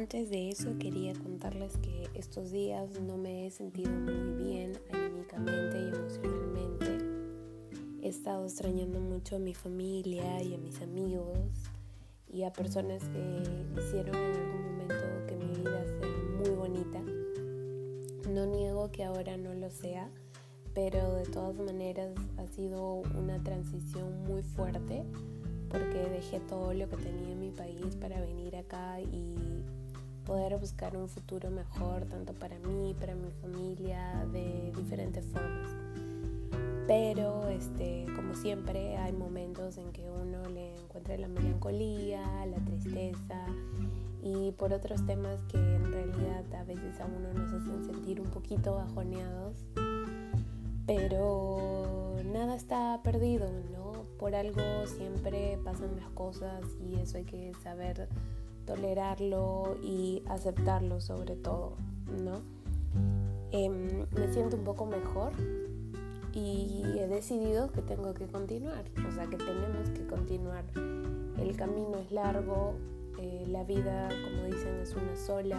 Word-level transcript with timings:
Antes 0.00 0.30
de 0.30 0.48
eso 0.48 0.78
quería 0.78 1.12
contarles 1.12 1.76
que 1.76 2.08
estos 2.14 2.50
días 2.50 2.98
no 3.02 3.18
me 3.18 3.46
he 3.46 3.50
sentido 3.50 3.90
muy 3.90 4.44
bien 4.44 4.72
anímicamente 4.90 5.78
y 5.78 5.88
emocionalmente. 5.94 7.04
He 8.00 8.08
estado 8.08 8.46
extrañando 8.46 8.98
mucho 8.98 9.36
a 9.36 9.38
mi 9.38 9.52
familia 9.52 10.42
y 10.42 10.54
a 10.54 10.56
mis 10.56 10.80
amigos 10.80 11.36
y 12.32 12.44
a 12.44 12.50
personas 12.50 13.02
que 13.10 13.42
hicieron 13.78 14.16
en 14.16 14.36
algún 14.36 14.62
momento 14.72 15.26
que 15.28 15.36
mi 15.36 15.54
vida 15.58 15.84
sea 15.84 16.08
muy 16.38 16.56
bonita. 16.56 17.02
No 18.30 18.46
niego 18.46 18.90
que 18.90 19.04
ahora 19.04 19.36
no 19.36 19.52
lo 19.52 19.68
sea, 19.68 20.08
pero 20.72 21.12
de 21.16 21.26
todas 21.26 21.56
maneras 21.56 22.14
ha 22.38 22.46
sido 22.46 23.02
una 23.18 23.38
transición 23.42 24.24
muy 24.24 24.42
fuerte 24.42 25.04
porque 25.68 26.08
dejé 26.08 26.40
todo 26.40 26.72
lo 26.72 26.88
que 26.88 26.96
tenía 26.96 27.32
en 27.32 27.40
mi 27.40 27.50
país 27.50 27.96
para 28.00 28.18
venir 28.20 28.56
acá 28.56 28.98
y 28.98 29.59
poder 30.30 30.56
buscar 30.58 30.96
un 30.96 31.08
futuro 31.08 31.50
mejor, 31.50 32.04
tanto 32.04 32.32
para 32.34 32.56
mí, 32.60 32.94
para 33.00 33.16
mi 33.16 33.32
familia, 33.42 34.24
de 34.32 34.70
diferentes 34.76 35.26
formas. 35.26 35.68
Pero, 36.86 37.48
este, 37.48 38.06
como 38.14 38.36
siempre, 38.36 38.96
hay 38.96 39.12
momentos 39.12 39.76
en 39.76 39.90
que 39.90 40.08
uno 40.08 40.48
le 40.50 40.76
encuentra 40.76 41.18
la 41.18 41.26
melancolía, 41.26 42.46
la 42.46 42.58
tristeza 42.58 43.44
y 44.22 44.52
por 44.52 44.72
otros 44.72 45.04
temas 45.04 45.36
que 45.48 45.58
en 45.58 45.92
realidad 45.92 46.44
a 46.54 46.62
veces 46.62 47.00
a 47.00 47.06
uno 47.06 47.32
nos 47.34 47.52
hacen 47.52 47.84
sentir 47.84 48.20
un 48.20 48.30
poquito 48.30 48.76
bajoneados. 48.76 49.56
Pero 50.86 52.18
nada 52.24 52.54
está 52.54 53.00
perdido, 53.02 53.48
¿no? 53.72 54.04
Por 54.16 54.36
algo 54.36 54.86
siempre 54.86 55.58
pasan 55.64 55.96
las 55.96 56.10
cosas 56.10 56.62
y 56.88 57.00
eso 57.00 57.18
hay 57.18 57.24
que 57.24 57.52
saber 57.64 58.08
tolerarlo 58.66 59.76
y 59.82 60.22
aceptarlo 60.28 61.00
sobre 61.00 61.36
todo, 61.36 61.72
¿no? 62.24 62.40
Em, 63.52 64.06
me 64.12 64.32
siento 64.32 64.56
un 64.56 64.64
poco 64.64 64.86
mejor 64.86 65.32
y 66.32 66.82
he 66.96 67.08
decidido 67.08 67.72
que 67.72 67.82
tengo 67.82 68.14
que 68.14 68.26
continuar, 68.26 68.84
o 69.08 69.12
sea 69.12 69.26
que 69.26 69.36
tenemos 69.36 69.90
que 69.90 70.06
continuar. 70.06 70.64
El 71.38 71.56
camino 71.56 71.98
es 71.98 72.12
largo, 72.12 72.74
eh, 73.18 73.46
la 73.48 73.64
vida, 73.64 74.08
como 74.08 74.44
dicen, 74.44 74.74
es 74.80 74.94
una 74.94 75.16
sola 75.16 75.58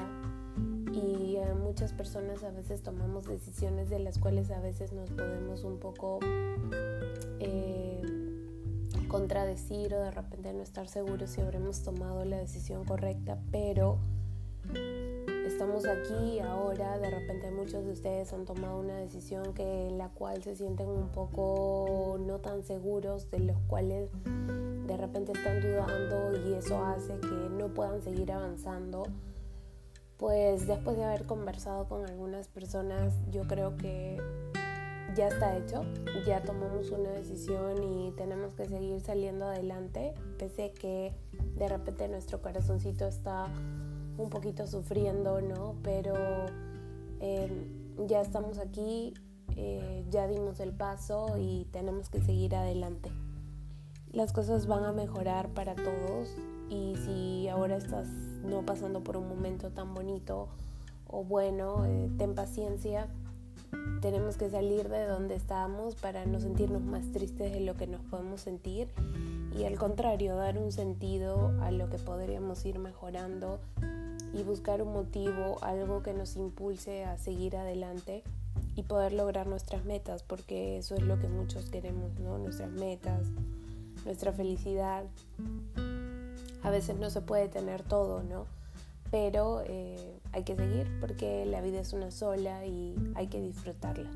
y 0.93 1.37
eh, 1.37 1.53
muchas 1.53 1.93
personas 1.93 2.43
a 2.43 2.51
veces 2.51 2.81
tomamos 2.81 3.25
decisiones 3.25 3.89
de 3.89 3.99
las 3.99 4.17
cuales 4.17 4.51
a 4.51 4.59
veces 4.59 4.93
nos 4.93 5.09
podemos 5.09 5.63
un 5.63 5.79
poco 5.79 6.19
eh, 7.39 7.90
contradecir 9.11 9.93
o 9.93 9.99
de 9.99 10.09
repente 10.09 10.53
no 10.53 10.63
estar 10.63 10.87
seguros 10.87 11.31
si 11.31 11.41
habremos 11.41 11.83
tomado 11.83 12.23
la 12.23 12.37
decisión 12.37 12.85
correcta, 12.85 13.37
pero 13.51 13.97
estamos 15.45 15.85
aquí 15.85 16.39
ahora, 16.39 16.97
de 16.97 17.09
repente 17.09 17.51
muchos 17.51 17.83
de 17.83 17.91
ustedes 17.91 18.31
han 18.31 18.45
tomado 18.45 18.79
una 18.79 18.95
decisión 18.95 19.53
que 19.53 19.89
en 19.89 19.97
la 19.97 20.07
cual 20.07 20.41
se 20.43 20.55
sienten 20.55 20.87
un 20.87 21.09
poco 21.09 22.19
no 22.25 22.39
tan 22.39 22.63
seguros, 22.63 23.29
de 23.29 23.39
los 23.39 23.57
cuales 23.67 24.09
de 24.87 24.95
repente 24.95 25.33
están 25.33 25.59
dudando 25.59 26.47
y 26.47 26.53
eso 26.53 26.81
hace 26.81 27.19
que 27.19 27.49
no 27.49 27.67
puedan 27.67 28.01
seguir 28.01 28.31
avanzando. 28.31 29.03
Pues 30.15 30.67
después 30.67 30.95
de 30.95 31.03
haber 31.03 31.25
conversado 31.25 31.89
con 31.89 32.05
algunas 32.05 32.47
personas, 32.47 33.13
yo 33.29 33.45
creo 33.45 33.75
que 33.75 34.21
ya 35.15 35.27
está 35.27 35.57
hecho, 35.57 35.83
ya 36.25 36.41
tomamos 36.41 36.91
una 36.91 37.09
decisión 37.11 37.83
y 37.83 38.11
tenemos 38.11 38.53
que 38.53 38.65
seguir 38.65 39.01
saliendo 39.01 39.45
adelante, 39.45 40.13
pese 40.37 40.71
que 40.73 41.13
de 41.57 41.67
repente 41.67 42.07
nuestro 42.07 42.41
corazoncito 42.41 43.07
está 43.07 43.47
un 44.17 44.29
poquito 44.29 44.67
sufriendo, 44.67 45.41
¿no? 45.41 45.75
Pero 45.83 46.15
em, 47.19 48.07
ya 48.07 48.21
estamos 48.21 48.57
aquí, 48.57 49.13
eh, 49.55 50.05
ya 50.09 50.27
dimos 50.27 50.59
el 50.59 50.71
paso 50.71 51.37
y 51.37 51.65
tenemos 51.71 52.09
que 52.09 52.21
seguir 52.21 52.55
adelante. 52.55 53.11
Las 54.11 54.33
cosas 54.33 54.67
van 54.67 54.83
a 54.83 54.91
mejorar 54.91 55.49
para 55.49 55.75
todos 55.75 56.35
y 56.69 56.95
si 57.05 57.47
ahora 57.47 57.77
estás 57.77 58.07
no 58.43 58.65
pasando 58.65 59.03
por 59.03 59.17
un 59.17 59.27
momento 59.27 59.71
tan 59.71 59.93
bonito 59.93 60.49
o 61.07 61.23
bueno, 61.23 61.85
eh, 61.85 62.09
ten 62.17 62.35
paciencia. 62.35 63.07
Tenemos 64.01 64.37
que 64.37 64.49
salir 64.49 64.89
de 64.89 65.05
donde 65.05 65.35
estábamos 65.35 65.95
para 65.95 66.25
no 66.25 66.39
sentirnos 66.39 66.81
más 66.81 67.11
tristes 67.11 67.53
de 67.53 67.61
lo 67.61 67.75
que 67.75 67.87
nos 67.87 68.01
podemos 68.01 68.41
sentir 68.41 68.89
y 69.57 69.65
al 69.65 69.77
contrario, 69.77 70.35
dar 70.35 70.57
un 70.57 70.71
sentido 70.71 71.51
a 71.61 71.71
lo 71.71 71.89
que 71.89 71.97
podríamos 71.97 72.65
ir 72.65 72.79
mejorando 72.79 73.59
y 74.33 74.43
buscar 74.43 74.81
un 74.81 74.93
motivo, 74.93 75.57
algo 75.61 76.01
que 76.01 76.13
nos 76.13 76.35
impulse 76.37 77.03
a 77.03 77.17
seguir 77.17 77.57
adelante 77.57 78.23
y 78.75 78.83
poder 78.83 79.11
lograr 79.11 79.47
nuestras 79.47 79.83
metas, 79.83 80.23
porque 80.23 80.77
eso 80.77 80.95
es 80.95 81.01
lo 81.01 81.19
que 81.19 81.27
muchos 81.27 81.69
queremos, 81.69 82.17
¿no? 82.19 82.37
Nuestras 82.37 82.71
metas, 82.71 83.27
nuestra 84.05 84.31
felicidad 84.31 85.03
a 86.63 86.69
veces 86.69 86.97
no 86.97 87.09
se 87.09 87.21
puede 87.21 87.49
tener 87.49 87.83
todo, 87.83 88.23
¿no? 88.23 88.45
Pero 89.09 89.63
eh, 89.65 90.20
hay 90.33 90.43
que 90.43 90.55
seguir 90.55 90.87
porque 90.99 91.45
la 91.45 91.61
vida 91.61 91.79
es 91.81 91.93
una 91.93 92.11
sola 92.11 92.65
y 92.65 92.95
hay 93.15 93.27
que 93.27 93.41
disfrutarla. 93.41 94.09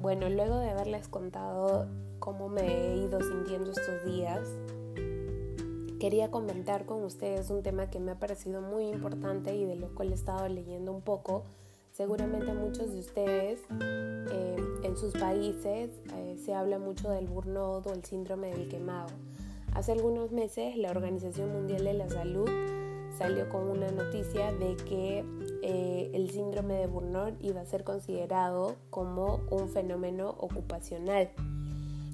Bueno, 0.00 0.30
luego 0.30 0.58
de 0.58 0.70
haberles 0.70 1.06
contado 1.08 1.86
cómo 2.18 2.48
me 2.48 2.62
he 2.62 2.96
ido 2.96 3.20
sintiendo 3.20 3.70
estos 3.70 4.04
días, 4.06 4.40
quería 6.00 6.30
comentar 6.30 6.86
con 6.86 7.04
ustedes 7.04 7.50
un 7.50 7.62
tema 7.62 7.90
que 7.90 8.00
me 8.00 8.12
ha 8.12 8.18
parecido 8.18 8.62
muy 8.62 8.88
importante 8.88 9.54
y 9.54 9.66
de 9.66 9.76
lo 9.76 9.94
cual 9.94 10.12
he 10.12 10.14
estado 10.14 10.48
leyendo 10.48 10.92
un 10.92 11.02
poco. 11.02 11.44
Seguramente 11.98 12.54
muchos 12.54 12.92
de 12.92 13.00
ustedes 13.00 13.58
eh, 14.30 14.56
en 14.84 14.96
sus 14.96 15.14
países 15.14 15.90
eh, 16.14 16.36
se 16.38 16.54
habla 16.54 16.78
mucho 16.78 17.10
del 17.10 17.26
burnout 17.26 17.88
o 17.88 17.92
el 17.92 18.04
síndrome 18.04 18.52
del 18.52 18.68
quemado. 18.68 19.08
Hace 19.74 19.90
algunos 19.90 20.30
meses 20.30 20.76
la 20.76 20.92
Organización 20.92 21.52
Mundial 21.52 21.82
de 21.82 21.94
la 21.94 22.08
Salud 22.08 22.48
salió 23.18 23.48
con 23.48 23.68
una 23.68 23.90
noticia 23.90 24.52
de 24.52 24.76
que 24.76 25.24
eh, 25.64 26.12
el 26.14 26.30
síndrome 26.30 26.74
de 26.74 26.86
burnout 26.86 27.34
iba 27.42 27.62
a 27.62 27.66
ser 27.66 27.82
considerado 27.82 28.76
como 28.90 29.40
un 29.50 29.68
fenómeno 29.68 30.36
ocupacional, 30.38 31.30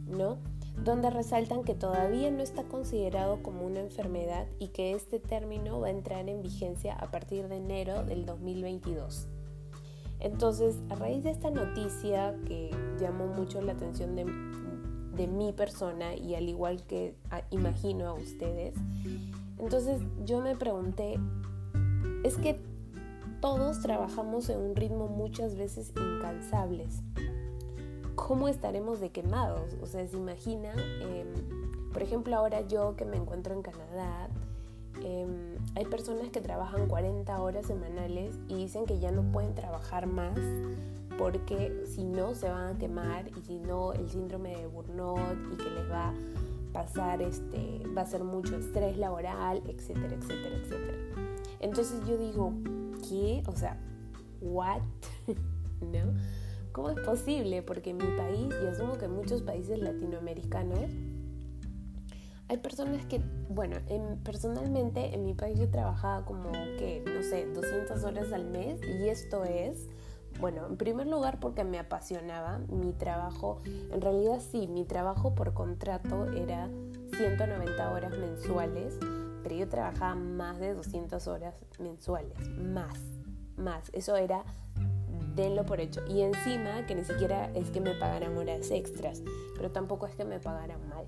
¿no? 0.08 0.38
donde 0.82 1.10
resaltan 1.10 1.62
que 1.62 1.74
todavía 1.74 2.30
no 2.30 2.42
está 2.42 2.62
considerado 2.62 3.42
como 3.42 3.66
una 3.66 3.80
enfermedad 3.80 4.46
y 4.58 4.68
que 4.68 4.94
este 4.94 5.20
término 5.20 5.78
va 5.78 5.88
a 5.88 5.90
entrar 5.90 6.26
en 6.30 6.40
vigencia 6.40 6.94
a 6.94 7.10
partir 7.10 7.48
de 7.48 7.58
enero 7.58 8.02
del 8.02 8.24
2022. 8.24 9.28
Entonces, 10.24 10.76
a 10.88 10.96
raíz 10.96 11.22
de 11.22 11.30
esta 11.30 11.50
noticia 11.50 12.34
que 12.46 12.70
llamó 12.98 13.26
mucho 13.26 13.60
la 13.60 13.72
atención 13.72 14.16
de, 14.16 14.24
mi 15.28 15.52
persona 15.52 16.16
y 16.16 16.34
al 16.34 16.48
igual 16.48 16.82
que 16.84 17.14
imagino 17.50 18.08
a 18.08 18.14
ustedes, 18.14 18.74
entonces 19.58 20.00
yo 20.24 20.40
me 20.40 20.56
pregunté, 20.56 21.20
es 22.24 22.36
que 22.36 22.58
todos 23.40 23.80
trabajamos 23.80 24.48
en 24.48 24.58
un 24.58 24.74
ritmo 24.74 25.06
muchas 25.06 25.56
veces 25.56 25.92
incansables 25.96 27.02
cómo 28.14 28.48
estaremos 28.48 29.00
de 29.00 29.10
quemados. 29.10 29.76
O 29.82 29.86
sea, 29.86 30.06
se 30.06 30.16
imagina, 30.16 30.72
em, 31.00 31.90
por 31.92 32.02
ejemplo, 32.02 32.34
ahora 32.36 32.66
yo 32.66 32.96
que 32.96 33.04
me 33.04 33.16
encuentro 33.16 33.54
en 33.54 33.62
Canadá, 33.62 34.28
em, 35.02 35.56
hay 35.74 35.84
personas 35.86 36.30
que 36.30 36.40
trabajan 36.40 36.88
40 36.88 37.40
horas 37.40 37.66
semanales 37.66 38.38
y 38.48 38.56
dicen 38.56 38.86
que 38.86 38.98
ya 38.98 39.10
no 39.10 39.22
pueden 39.32 39.54
trabajar 39.54 40.06
más 40.06 40.38
porque 41.18 41.84
si 41.86 42.04
no 42.04 42.34
se 42.34 42.48
van 42.48 42.74
a 42.74 42.78
quemar 42.78 43.28
y 43.36 43.40
si 43.42 43.58
no 43.58 43.92
el 43.92 44.08
síndrome 44.08 44.56
de 44.56 44.66
burnout 44.66 45.38
y 45.52 45.56
que 45.56 45.70
les 45.70 45.90
va 45.90 46.08
a 46.08 46.14
pasar 46.72 47.22
este 47.22 47.82
va 47.96 48.02
a 48.02 48.06
ser 48.06 48.24
mucho 48.24 48.56
estrés 48.56 48.98
laboral, 48.98 49.62
etcétera, 49.68 50.14
etcétera, 50.14 50.56
etcétera. 50.56 50.98
Entonces 51.60 52.00
yo 52.06 52.18
digo, 52.18 52.52
¿qué? 53.08 53.42
O 53.46 53.56
sea, 53.56 53.78
what? 54.40 54.82
¿No? 55.80 56.14
¿Cómo 56.72 56.90
es 56.90 56.98
posible? 57.00 57.62
Porque 57.62 57.90
en 57.90 57.98
mi 57.98 58.16
país, 58.16 58.52
y 58.62 58.66
asumo 58.66 58.98
que 58.98 59.04
en 59.04 59.12
muchos 59.12 59.42
países 59.42 59.78
latinoamericanos, 59.78 60.90
hay 62.48 62.56
personas 62.58 63.06
que, 63.06 63.20
bueno, 63.48 63.76
personalmente 64.22 65.14
en 65.14 65.24
mi 65.24 65.34
país 65.34 65.58
yo 65.58 65.68
trabajaba 65.70 66.24
como 66.24 66.50
que, 66.52 67.02
no 67.06 67.22
sé, 67.22 67.46
200 67.46 68.04
horas 68.04 68.32
al 68.32 68.44
mes 68.44 68.80
y 68.82 69.08
esto 69.08 69.44
es, 69.44 69.88
bueno, 70.40 70.66
en 70.66 70.76
primer 70.76 71.06
lugar 71.06 71.40
porque 71.40 71.64
me 71.64 71.78
apasionaba 71.78 72.58
mi 72.68 72.92
trabajo, 72.92 73.60
en 73.64 74.00
realidad 74.00 74.40
sí, 74.40 74.66
mi 74.66 74.84
trabajo 74.84 75.34
por 75.34 75.54
contrato 75.54 76.32
era 76.32 76.68
190 77.16 77.92
horas 77.92 78.12
mensuales, 78.18 78.98
pero 79.42 79.54
yo 79.54 79.68
trabajaba 79.68 80.14
más 80.14 80.58
de 80.58 80.74
200 80.74 81.26
horas 81.28 81.54
mensuales, 81.78 82.48
más, 82.58 82.98
más. 83.56 83.90
Eso 83.92 84.16
era 84.16 84.44
denlo 85.34 85.64
por 85.66 85.80
hecho. 85.80 86.02
Y 86.06 86.22
encima 86.22 86.86
que 86.86 86.94
ni 86.94 87.04
siquiera 87.04 87.50
es 87.54 87.70
que 87.70 87.80
me 87.80 87.94
pagaran 87.94 88.36
horas 88.36 88.70
extras, 88.70 89.22
pero 89.56 89.70
tampoco 89.70 90.06
es 90.06 90.14
que 90.14 90.24
me 90.24 90.40
pagaran 90.40 90.88
mal. 90.88 91.06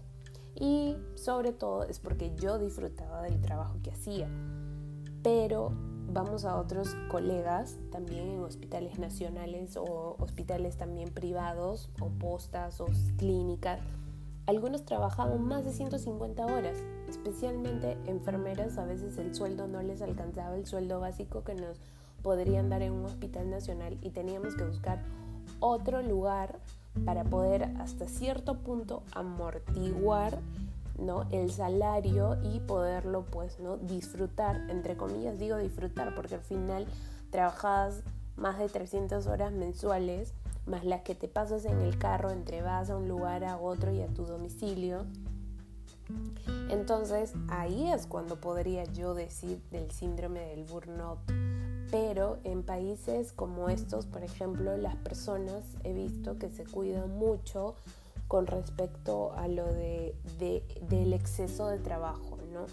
Y 0.58 0.96
sobre 1.14 1.52
todo 1.52 1.84
es 1.84 2.00
porque 2.00 2.34
yo 2.36 2.58
disfrutaba 2.58 3.22
del 3.22 3.40
trabajo 3.40 3.76
que 3.82 3.90
hacía. 3.90 4.28
Pero 5.22 5.72
vamos 6.12 6.44
a 6.44 6.56
otros 6.56 6.96
colegas 7.10 7.78
también 7.90 8.28
en 8.28 8.42
hospitales 8.42 8.98
nacionales 8.98 9.76
o 9.76 10.16
hospitales 10.18 10.76
también 10.76 11.12
privados 11.12 11.90
o 12.00 12.08
postas 12.08 12.80
o 12.80 12.86
clínicas. 13.18 13.80
Algunos 14.46 14.84
trabajaban 14.84 15.42
más 15.42 15.64
de 15.64 15.72
150 15.72 16.46
horas, 16.46 16.78
especialmente 17.08 17.98
enfermeras, 18.06 18.78
a 18.78 18.84
veces 18.84 19.18
el 19.18 19.34
sueldo 19.34 19.66
no 19.66 19.82
les 19.82 20.02
alcanzaba 20.02 20.54
el 20.54 20.66
sueldo 20.66 21.00
básico 21.00 21.42
que 21.42 21.56
nos 21.56 21.80
podrían 22.22 22.70
dar 22.70 22.82
en 22.82 22.92
un 22.92 23.04
hospital 23.04 23.50
nacional 23.50 23.98
y 24.02 24.10
teníamos 24.10 24.54
que 24.54 24.64
buscar 24.64 25.02
otro 25.58 26.00
lugar 26.00 26.60
para 27.04 27.24
poder 27.24 27.64
hasta 27.78 28.06
cierto 28.06 28.58
punto 28.58 29.02
amortiguar 29.12 30.38
¿no? 30.98 31.26
el 31.30 31.50
salario 31.50 32.38
y 32.42 32.60
poderlo 32.60 33.24
pues 33.24 33.60
no 33.60 33.76
disfrutar 33.76 34.68
entre 34.70 34.96
comillas 34.96 35.38
digo 35.38 35.56
disfrutar 35.56 36.14
porque 36.14 36.36
al 36.36 36.40
final 36.42 36.86
trabajas 37.30 38.02
más 38.36 38.58
de 38.58 38.68
300 38.68 39.26
horas 39.26 39.52
mensuales 39.52 40.32
más 40.66 40.84
las 40.84 41.02
que 41.02 41.14
te 41.14 41.28
pasas 41.28 41.64
en 41.64 41.80
el 41.80 41.96
carro 41.98 42.30
entre 42.30 42.60
vas 42.60 42.90
a 42.90 42.96
un 42.96 43.08
lugar 43.08 43.44
a 43.44 43.56
otro 43.56 43.92
y 43.92 44.02
a 44.02 44.08
tu 44.08 44.24
domicilio. 44.24 45.06
Entonces 46.70 47.32
ahí 47.48 47.90
es 47.90 48.06
cuando 48.06 48.40
podría 48.40 48.84
yo 48.84 49.14
decir 49.14 49.60
del 49.70 49.90
síndrome 49.90 50.40
del 50.40 50.64
burnout 50.64 51.18
pero 51.90 52.38
en 52.44 52.62
países 52.62 53.32
como 53.32 53.68
estos, 53.68 54.06
por 54.06 54.22
ejemplo, 54.22 54.76
las 54.76 54.96
personas 54.96 55.64
he 55.84 55.92
visto 55.92 56.38
que 56.38 56.50
se 56.50 56.64
cuidan 56.64 57.16
mucho 57.16 57.74
con 58.28 58.46
respecto 58.46 59.32
a 59.34 59.46
lo 59.48 59.66
de, 59.66 60.14
del 60.88 61.12
exceso 61.12 61.68
de 61.68 61.78
trabajo, 61.78 62.38
¿no? 62.52 62.66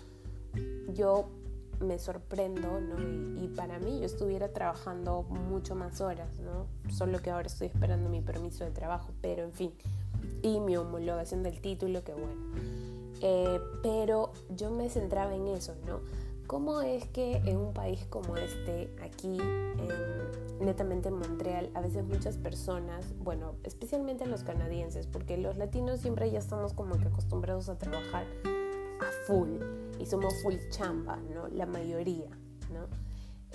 Yo 0.93 1.29
me 1.79 1.99
sorprendo, 1.99 2.79
¿no? 2.79 2.99
Y, 2.99 3.45
y, 3.45 3.47
para 3.55 3.77
mí 3.79 3.99
yo 3.99 4.05
estuviera 4.05 4.49
trabajando 4.49 5.23
mucho 5.23 5.75
más 5.75 6.01
horas, 6.01 6.39
¿no? 6.39 6.65
Solo 6.91 7.21
que 7.21 7.29
ahora 7.29 7.47
estoy 7.47 7.67
esperando 7.67 8.09
mi 8.09 8.21
permiso 8.21 8.63
de 8.63 8.71
trabajo, 8.71 9.09
pero 9.21 9.43
en 9.43 9.51
fin, 9.51 9.73
y 10.41 10.59
mi 10.59 10.77
homologación 10.77 11.43
del 11.43 11.59
título, 11.61 12.03
que 12.03 12.13
bueno. 12.13 12.41
Eh, 13.21 13.59
pero 13.81 14.33
yo 14.55 14.69
me 14.69 14.89
centraba 14.89 15.33
en 15.33 15.47
eso, 15.47 15.75
¿no? 15.85 16.01
¿Cómo 16.47 16.81
es 16.81 17.07
que 17.07 17.37
en 17.37 17.57
un 17.57 17.73
país 17.73 18.05
como 18.09 18.35
este, 18.37 18.93
aquí, 19.01 19.37
netamente 20.59 21.09
en 21.09 21.15
Montreal, 21.15 21.69
a 21.73 21.81
veces 21.81 22.03
muchas 22.03 22.37
personas, 22.37 23.13
bueno, 23.19 23.55
especialmente 23.63 24.25
los 24.25 24.43
canadienses, 24.43 25.07
porque 25.07 25.37
los 25.37 25.57
latinos 25.57 26.01
siempre 26.01 26.29
ya 26.31 26.39
estamos 26.39 26.73
como 26.73 26.97
que 26.97 27.07
acostumbrados 27.07 27.69
a 27.69 27.77
trabajar 27.77 28.25
a 28.99 29.25
full 29.25 29.49
y 29.99 30.05
somos 30.05 30.33
full 30.41 30.55
chamba, 30.69 31.17
¿no? 31.33 31.47
La 31.47 31.65
mayoría, 31.65 32.29
¿no? 32.71 32.87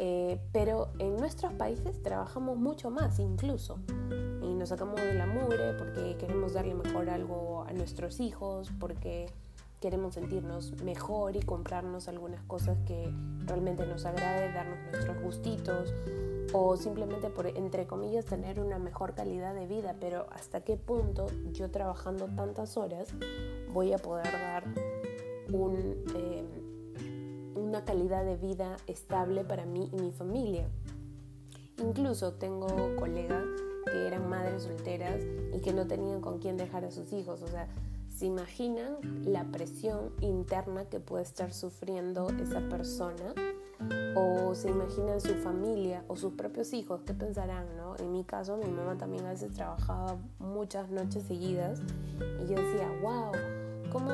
Eh, 0.00 0.40
pero 0.52 0.90
en 1.00 1.16
nuestros 1.16 1.52
países 1.54 2.00
trabajamos 2.02 2.56
mucho 2.56 2.88
más 2.88 3.18
incluso 3.18 3.80
y 4.40 4.54
nos 4.54 4.68
sacamos 4.68 5.00
de 5.00 5.14
la 5.14 5.26
mugre 5.26 5.74
porque 5.76 6.16
queremos 6.16 6.52
darle 6.52 6.74
mejor 6.74 7.10
algo 7.10 7.64
a 7.64 7.72
nuestros 7.72 8.20
hijos, 8.20 8.70
porque 8.78 9.26
queremos 9.80 10.14
sentirnos 10.14 10.72
mejor 10.82 11.36
y 11.36 11.40
comprarnos 11.40 12.08
algunas 12.08 12.42
cosas 12.42 12.78
que 12.86 13.12
realmente 13.46 13.86
nos 13.86 14.04
agrade, 14.04 14.52
darnos 14.52 14.78
nuestros 14.90 15.20
gustitos 15.22 15.94
o 16.52 16.76
simplemente 16.76 17.28
por, 17.30 17.46
entre 17.46 17.86
comillas, 17.86 18.24
tener 18.24 18.60
una 18.60 18.78
mejor 18.78 19.14
calidad 19.14 19.54
de 19.54 19.66
vida, 19.66 19.96
pero 20.00 20.26
hasta 20.30 20.62
qué 20.62 20.76
punto 20.76 21.26
yo 21.52 21.70
trabajando 21.70 22.26
tantas 22.26 22.76
horas 22.76 23.08
voy 23.72 23.92
a 23.92 23.98
poder 23.98 24.32
dar 24.32 24.64
eh, 26.14 26.44
una 27.54 27.84
calidad 27.84 28.24
de 28.24 28.36
vida 28.36 28.76
estable 28.86 29.44
para 29.44 29.66
mí 29.66 29.88
y 29.92 29.96
mi 29.96 30.10
familia. 30.10 30.68
Incluso 31.78 32.32
tengo 32.32 32.66
colegas 32.96 33.44
que 33.84 34.06
eran 34.06 34.28
madres 34.28 34.64
solteras 34.64 35.22
y 35.54 35.60
que 35.60 35.72
no 35.72 35.86
tenían 35.86 36.20
con 36.20 36.38
quién 36.38 36.56
dejar 36.56 36.84
a 36.84 36.90
sus 36.90 37.12
hijos, 37.12 37.42
o 37.42 37.46
sea, 37.46 37.68
¿Se 38.18 38.26
imaginan 38.26 38.96
la 39.24 39.44
presión 39.44 40.10
interna 40.20 40.86
que 40.86 40.98
puede 40.98 41.22
estar 41.22 41.52
sufriendo 41.52 42.30
esa 42.42 42.68
persona? 42.68 43.32
¿O 44.16 44.56
se 44.56 44.70
imaginan 44.70 45.20
su 45.20 45.34
familia 45.34 46.02
o 46.08 46.16
sus 46.16 46.32
propios 46.32 46.72
hijos? 46.72 47.02
¿Qué 47.06 47.14
pensarán? 47.14 47.76
No? 47.76 47.94
En 47.98 48.10
mi 48.10 48.24
caso, 48.24 48.56
mi 48.56 48.68
mamá 48.72 48.98
también 48.98 49.24
a 49.24 49.30
veces 49.30 49.52
trabajaba 49.52 50.16
muchas 50.40 50.90
noches 50.90 51.22
seguidas 51.28 51.80
y 52.42 52.48
yo 52.48 52.60
decía, 52.60 52.90
wow, 53.02 53.30
¿cómo, 53.92 54.10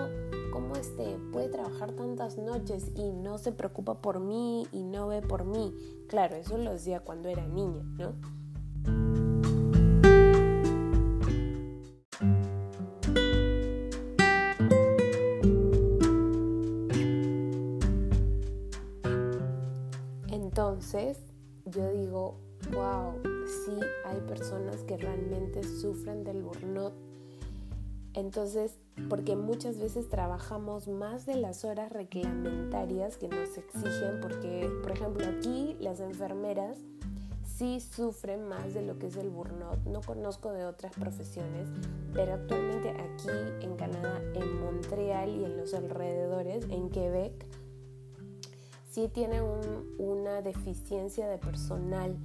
cómo 0.52 0.76
este 0.76 1.16
puede 1.32 1.48
trabajar 1.48 1.92
tantas 1.92 2.36
noches 2.36 2.90
y 2.96 3.10
no 3.10 3.38
se 3.38 3.52
preocupa 3.52 4.02
por 4.02 4.20
mí 4.20 4.68
y 4.70 4.82
no 4.82 5.06
ve 5.06 5.22
por 5.22 5.46
mí? 5.46 5.74
Claro, 6.08 6.36
eso 6.36 6.58
lo 6.58 6.72
decía 6.72 7.00
cuando 7.00 7.30
era 7.30 7.46
niña, 7.46 7.82
¿no? 7.96 8.12
Sufren 25.62 26.24
del 26.24 26.42
burnout. 26.42 26.94
Entonces, 28.14 28.78
porque 29.08 29.36
muchas 29.36 29.78
veces 29.78 30.08
trabajamos 30.08 30.86
más 30.86 31.26
de 31.26 31.36
las 31.36 31.64
horas 31.64 31.92
reglamentarias 31.92 33.16
que 33.16 33.28
nos 33.28 33.56
exigen, 33.58 34.20
porque, 34.20 34.70
por 34.82 34.92
ejemplo, 34.92 35.26
aquí 35.26 35.76
las 35.80 36.00
enfermeras 36.00 36.78
sí 37.56 37.80
sufren 37.80 38.48
más 38.48 38.74
de 38.74 38.82
lo 38.82 38.98
que 38.98 39.08
es 39.08 39.16
el 39.16 39.30
burnout. 39.30 39.78
No 39.86 40.00
conozco 40.00 40.52
de 40.52 40.64
otras 40.64 40.92
profesiones, 40.94 41.68
pero 42.12 42.34
actualmente 42.34 42.90
aquí 42.90 43.64
en 43.64 43.76
Canadá, 43.76 44.20
en 44.34 44.60
Montreal 44.60 45.30
y 45.30 45.44
en 45.44 45.56
los 45.56 45.74
alrededores, 45.74 46.64
en 46.70 46.90
Quebec, 46.90 47.46
sí 48.90 49.08
tienen 49.12 49.42
una 49.98 50.40
deficiencia 50.40 51.28
de 51.28 51.38
personal 51.38 52.16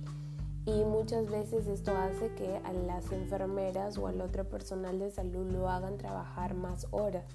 y 0.69 0.85
muchas 0.85 1.27
veces 1.29 1.67
esto 1.67 1.91
hace 1.97 2.31
que 2.35 2.57
a 2.63 2.73
las 2.73 3.11
enfermeras 3.11 3.97
o 3.97 4.07
al 4.07 4.21
otro 4.21 4.47
personal 4.47 4.99
de 4.99 5.09
salud 5.09 5.51
lo 5.51 5.67
hagan 5.67 5.97
trabajar 5.97 6.53
más 6.53 6.88
horas. 6.91 7.25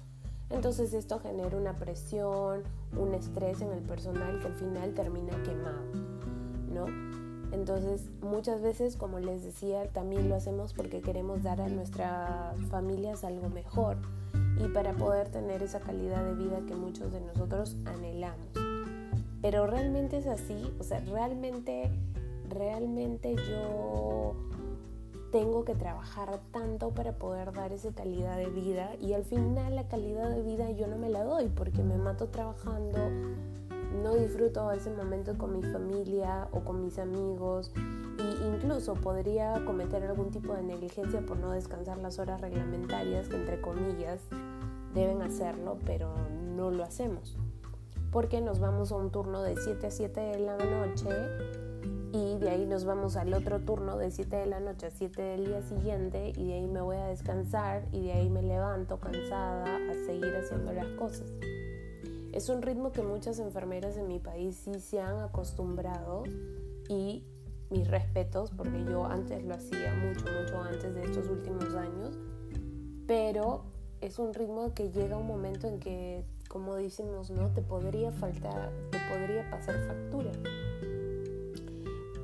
Entonces 0.49 0.93
esto 0.93 1.19
genera 1.19 1.57
una 1.57 1.73
presión, 1.73 2.63
un 2.97 3.13
estrés 3.13 3.61
en 3.61 3.71
el 3.71 3.81
personal 3.81 4.39
que 4.39 4.47
al 4.47 4.53
final 4.53 4.93
termina 4.93 5.31
quemado, 5.43 5.83
¿no? 6.73 6.85
Entonces 7.51 8.09
muchas 8.21 8.61
veces, 8.61 8.95
como 8.95 9.19
les 9.19 9.43
decía, 9.43 9.87
también 9.91 10.29
lo 10.29 10.35
hacemos 10.35 10.73
porque 10.73 11.01
queremos 11.01 11.43
dar 11.43 11.59
a 11.61 11.67
nuestras 11.67 12.57
familias 12.69 13.23
algo 13.23 13.49
mejor 13.49 13.97
y 14.63 14.67
para 14.69 14.93
poder 14.93 15.29
tener 15.29 15.61
esa 15.61 15.79
calidad 15.79 16.23
de 16.23 16.35
vida 16.35 16.61
que 16.67 16.75
muchos 16.75 17.11
de 17.11 17.21
nosotros 17.21 17.75
anhelamos. 17.85 18.47
Pero 19.41 19.67
realmente 19.67 20.17
es 20.17 20.27
así, 20.27 20.73
o 20.79 20.83
sea, 20.83 20.99
realmente, 21.01 21.91
realmente 22.49 23.35
yo 23.35 24.35
tengo 25.31 25.65
que 25.65 25.75
trabajar 25.75 26.39
tanto 26.51 26.91
para 26.91 27.17
poder 27.17 27.51
dar 27.51 27.73
esa 27.73 27.91
calidad 27.93 28.37
de 28.37 28.49
vida 28.49 28.95
y 29.01 29.11
al 29.11 29.25
final 29.25 29.75
la 29.75 29.87
calidad 29.87 30.29
de 30.29 30.41
vida 30.41 30.71
yo 30.71 30.87
no 30.87 30.97
me 30.97 31.09
la 31.09 31.25
doy 31.25 31.49
porque 31.49 31.83
me 31.83 31.97
mato 31.97 32.27
trabajando, 32.27 32.97
no 34.01 34.15
disfruto 34.15 34.71
ese 34.71 34.91
momento 34.91 35.37
con 35.37 35.57
mi 35.57 35.61
familia 35.63 36.47
o 36.51 36.61
con 36.61 36.81
mis 36.81 36.99
amigos 36.99 37.73
e 38.17 38.47
incluso 38.47 38.93
podría 38.93 39.61
cometer 39.65 40.03
algún 40.03 40.31
tipo 40.31 40.53
de 40.53 40.63
negligencia 40.63 41.19
por 41.25 41.37
no 41.37 41.51
descansar 41.51 41.97
las 41.97 42.17
horas 42.17 42.39
reglamentarias 42.39 43.27
que 43.27 43.35
entre 43.35 43.59
comillas 43.59 44.21
deben 44.93 45.21
hacerlo, 45.21 45.77
pero 45.85 46.13
no 46.55 46.71
lo 46.71 46.83
hacemos. 46.83 47.37
Porque 48.11 48.39
nos 48.39 48.59
vamos 48.59 48.93
a 48.93 48.95
un 48.95 49.11
turno 49.11 49.41
de 49.41 49.57
7 49.57 49.87
a 49.87 49.91
7 49.91 50.21
de 50.21 50.39
la 50.39 50.55
noche 50.55 51.09
y 52.15 52.37
de 52.37 52.49
ahí 52.49 52.65
nos 52.65 52.85
vamos 52.85 53.17
al 53.17 53.33
otro 53.33 53.59
turno 53.59 53.97
de 53.97 54.09
7 54.09 54.37
de 54.37 54.45
la 54.45 54.61
noche 54.61 54.85
a 54.85 54.89
7 54.89 55.21
del 55.21 55.45
día 55.47 55.61
siguiente 55.61 56.31
y 56.37 56.47
de 56.47 56.53
ahí 56.53 56.67
me 56.67 56.79
voy 56.79 56.95
a 56.95 57.07
descansar 57.07 57.83
y 57.91 58.05
de 58.05 58.13
ahí 58.13 58.29
me 58.29 58.41
levanto 58.41 59.01
cansada 59.01 59.65
a 59.65 59.93
seguir 60.05 60.33
haciendo 60.33 60.71
las 60.71 60.87
cosas. 60.91 61.29
Es 62.31 62.47
un 62.47 62.61
ritmo 62.61 62.93
que 62.93 63.01
muchas 63.01 63.39
enfermeras 63.39 63.97
en 63.97 64.07
mi 64.07 64.19
país 64.19 64.55
sí 64.55 64.79
se 64.79 65.01
han 65.01 65.19
acostumbrado 65.19 66.23
y 66.87 67.25
mis 67.69 67.85
respetos 67.89 68.51
porque 68.51 68.85
yo 68.85 69.05
antes 69.05 69.43
lo 69.43 69.55
hacía 69.55 69.93
mucho, 69.95 70.25
mucho 70.39 70.61
antes 70.61 70.95
de 70.95 71.03
estos 71.03 71.27
últimos 71.27 71.75
años, 71.75 72.17
pero 73.07 73.65
es 73.99 74.19
un 74.19 74.33
ritmo 74.33 74.73
que 74.73 74.89
llega 74.89 75.17
un 75.17 75.27
momento 75.27 75.67
en 75.67 75.79
que 75.79 76.23
como 76.47 76.75
decimos, 76.75 77.29
¿no? 77.31 77.51
Te 77.51 77.61
podría 77.61 78.13
faltar, 78.13 78.71
te 78.91 78.99
podría 79.09 79.49
pasar 79.49 79.75
factura. 79.87 80.31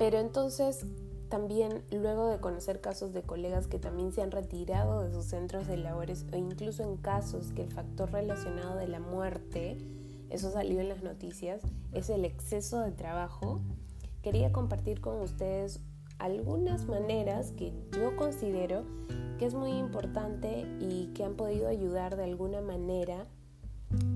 Pero 0.02 0.18
entonces 0.18 0.84
también 1.28 1.84
luego 1.92 2.26
de 2.26 2.40
conocer 2.40 2.80
casos 2.80 3.12
de 3.12 3.22
colegas 3.22 3.68
que 3.68 3.78
también 3.78 4.10
se 4.10 4.20
han 4.20 4.32
retirado 4.32 5.04
de 5.04 5.12
sus 5.12 5.26
centros 5.26 5.68
de 5.68 5.76
labores 5.76 6.26
o 6.32 6.36
incluso 6.36 6.82
en 6.82 6.96
casos 6.96 7.52
que 7.52 7.62
el 7.62 7.70
factor 7.70 8.10
relacionado 8.10 8.74
de 8.78 8.88
la 8.88 8.98
muerte, 8.98 9.78
eso 10.28 10.50
salió 10.50 10.80
en 10.80 10.88
las 10.88 11.04
noticias, 11.04 11.62
es 11.92 12.10
el 12.10 12.24
exceso 12.24 12.80
de 12.80 12.90
trabajo, 12.90 13.60
quería 14.22 14.50
compartir 14.50 15.00
con 15.00 15.20
ustedes 15.20 15.78
algunas 16.18 16.88
maneras 16.88 17.52
que 17.52 17.72
yo 17.92 18.16
considero 18.16 18.82
que 19.38 19.46
es 19.46 19.54
muy 19.54 19.70
importante 19.70 20.66
y 20.80 21.12
que 21.14 21.22
han 21.22 21.36
podido 21.36 21.68
ayudar 21.68 22.16
de 22.16 22.24
alguna 22.24 22.60
manera 22.60 23.28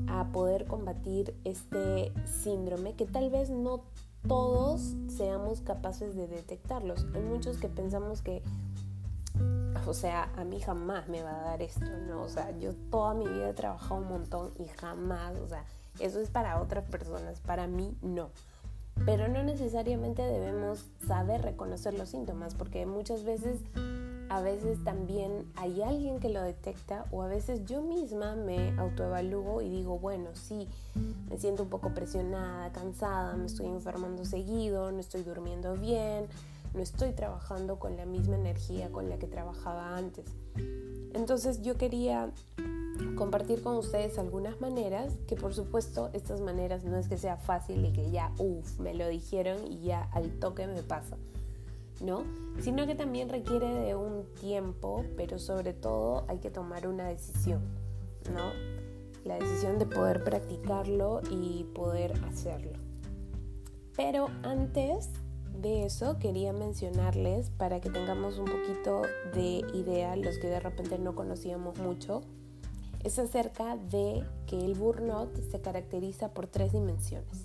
a 0.08 0.32
poder 0.32 0.66
combatir 0.66 1.36
este 1.44 2.12
síndrome 2.24 2.94
que 2.94 3.06
tal 3.06 3.30
vez 3.30 3.50
no 3.50 3.84
todos 4.28 4.94
seamos 5.08 5.60
capaces 5.60 6.14
de 6.16 6.26
detectarlos. 6.26 7.06
Hay 7.14 7.22
muchos 7.22 7.58
que 7.58 7.68
pensamos 7.68 8.22
que, 8.22 8.42
o 9.86 9.94
sea, 9.94 10.30
a 10.36 10.44
mí 10.44 10.60
jamás 10.60 11.08
me 11.08 11.22
va 11.22 11.30
a 11.30 11.42
dar 11.42 11.62
esto, 11.62 11.86
¿no? 12.08 12.22
O 12.22 12.28
sea, 12.28 12.56
yo 12.58 12.74
toda 12.90 13.14
mi 13.14 13.26
vida 13.26 13.50
he 13.50 13.54
trabajado 13.54 14.00
un 14.00 14.08
montón 14.08 14.50
y 14.58 14.66
jamás, 14.68 15.36
o 15.38 15.48
sea, 15.48 15.64
eso 16.00 16.20
es 16.20 16.30
para 16.30 16.60
otras 16.60 16.84
personas, 16.84 17.40
para 17.40 17.66
mí 17.66 17.96
no. 18.02 18.30
Pero 19.04 19.28
no 19.28 19.42
necesariamente 19.42 20.22
debemos 20.22 20.86
saber 21.06 21.42
reconocer 21.42 21.94
los 21.94 22.08
síntomas, 22.08 22.54
porque 22.54 22.86
muchas 22.86 23.24
veces, 23.24 23.60
a 24.28 24.40
veces 24.40 24.82
también 24.84 25.50
hay 25.56 25.82
alguien 25.82 26.18
que 26.18 26.28
lo 26.28 26.42
detecta 26.42 27.06
o 27.10 27.22
a 27.22 27.28
veces 27.28 27.64
yo 27.64 27.82
misma 27.82 28.34
me 28.34 28.76
autoevalúo 28.78 29.62
y 29.62 29.70
digo, 29.70 29.98
bueno, 29.98 30.30
sí, 30.34 30.68
me 31.30 31.38
siento 31.38 31.62
un 31.62 31.68
poco 31.68 31.94
presionada, 31.94 32.72
cansada, 32.72 33.36
me 33.36 33.46
estoy 33.46 33.66
enfermando 33.66 34.24
seguido, 34.24 34.90
no 34.90 35.00
estoy 35.00 35.22
durmiendo 35.22 35.74
bien, 35.76 36.26
no 36.74 36.82
estoy 36.82 37.12
trabajando 37.12 37.78
con 37.78 37.96
la 37.96 38.04
misma 38.04 38.36
energía 38.36 38.90
con 38.90 39.08
la 39.08 39.18
que 39.18 39.26
trabajaba 39.26 39.96
antes. 39.96 40.26
Entonces 41.14 41.62
yo 41.62 41.76
quería 41.76 42.30
compartir 43.14 43.62
con 43.62 43.76
ustedes 43.76 44.18
algunas 44.18 44.60
maneras, 44.60 45.12
que 45.26 45.36
por 45.36 45.54
supuesto 45.54 46.10
estas 46.12 46.40
maneras 46.40 46.84
no 46.84 46.96
es 46.96 47.08
que 47.08 47.16
sea 47.16 47.36
fácil 47.36 47.84
y 47.84 47.92
que 47.92 48.10
ya, 48.10 48.32
uff, 48.38 48.78
me 48.78 48.94
lo 48.94 49.08
dijeron 49.08 49.66
y 49.66 49.80
ya 49.80 50.02
al 50.12 50.30
toque 50.38 50.66
me 50.66 50.82
pasa, 50.82 51.16
¿no? 52.00 52.24
Sino 52.60 52.86
que 52.86 52.94
también 52.94 53.28
requiere 53.28 53.68
de 53.68 53.94
un 53.94 54.24
tiempo, 54.40 55.04
pero 55.16 55.38
sobre 55.38 55.72
todo 55.72 56.24
hay 56.28 56.38
que 56.38 56.50
tomar 56.50 56.86
una 56.86 57.08
decisión, 57.08 57.62
¿no? 58.32 58.50
La 59.24 59.38
decisión 59.38 59.78
de 59.78 59.86
poder 59.86 60.22
practicarlo 60.24 61.20
y 61.30 61.64
poder 61.74 62.12
hacerlo. 62.24 62.78
Pero 63.96 64.28
antes 64.42 65.10
de 65.60 65.86
eso 65.86 66.18
quería 66.18 66.52
mencionarles 66.52 67.50
para 67.50 67.80
que 67.80 67.90
tengamos 67.90 68.38
un 68.38 68.44
poquito 68.44 69.02
de 69.34 69.62
idea, 69.74 70.14
los 70.16 70.38
que 70.38 70.48
de 70.48 70.60
repente 70.60 70.98
no 70.98 71.14
conocíamos 71.14 71.78
mucho, 71.78 72.20
es 73.04 73.18
acerca 73.18 73.76
de 73.76 74.24
que 74.46 74.64
el 74.64 74.74
burnout 74.74 75.34
se 75.50 75.60
caracteriza 75.60 76.32
por 76.34 76.46
tres 76.46 76.72
dimensiones. 76.72 77.42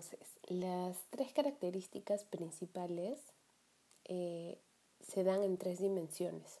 Entonces, 0.00 0.38
las 0.48 0.96
tres 1.10 1.30
características 1.34 2.24
principales 2.24 3.18
eh, 4.06 4.56
se 5.06 5.24
dan 5.24 5.42
en 5.42 5.58
tres 5.58 5.78
dimensiones. 5.78 6.60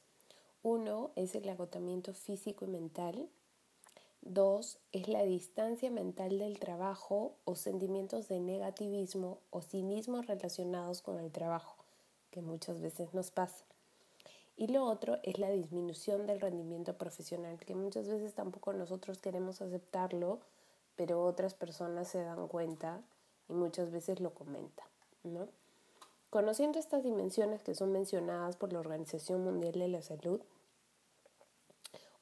Uno 0.62 1.10
es 1.16 1.34
el 1.34 1.48
agotamiento 1.48 2.12
físico 2.12 2.66
y 2.66 2.68
mental. 2.68 3.30
Dos 4.20 4.78
es 4.92 5.08
la 5.08 5.22
distancia 5.22 5.90
mental 5.90 6.38
del 6.38 6.58
trabajo 6.58 7.32
o 7.46 7.56
sentimientos 7.56 8.28
de 8.28 8.40
negativismo 8.40 9.38
o 9.48 9.62
cinismo 9.62 10.20
relacionados 10.20 11.00
con 11.00 11.18
el 11.18 11.32
trabajo, 11.32 11.76
que 12.30 12.42
muchas 12.42 12.82
veces 12.82 13.14
nos 13.14 13.30
pasa. 13.30 13.64
Y 14.58 14.66
lo 14.66 14.84
otro 14.84 15.16
es 15.22 15.38
la 15.38 15.50
disminución 15.50 16.26
del 16.26 16.40
rendimiento 16.42 16.98
profesional, 16.98 17.58
que 17.58 17.74
muchas 17.74 18.06
veces 18.06 18.34
tampoco 18.34 18.74
nosotros 18.74 19.16
queremos 19.18 19.62
aceptarlo, 19.62 20.40
pero 20.94 21.24
otras 21.24 21.54
personas 21.54 22.08
se 22.08 22.22
dan 22.22 22.46
cuenta 22.46 23.00
y 23.50 23.54
muchas 23.54 23.90
veces 23.90 24.20
lo 24.20 24.32
comentan, 24.32 24.86
¿no? 25.24 25.48
Conociendo 26.30 26.78
estas 26.78 27.02
dimensiones 27.02 27.62
que 27.62 27.74
son 27.74 27.90
mencionadas 27.90 28.56
por 28.56 28.72
la 28.72 28.78
Organización 28.78 29.42
Mundial 29.42 29.72
de 29.72 29.88
la 29.88 30.00
Salud, 30.00 30.40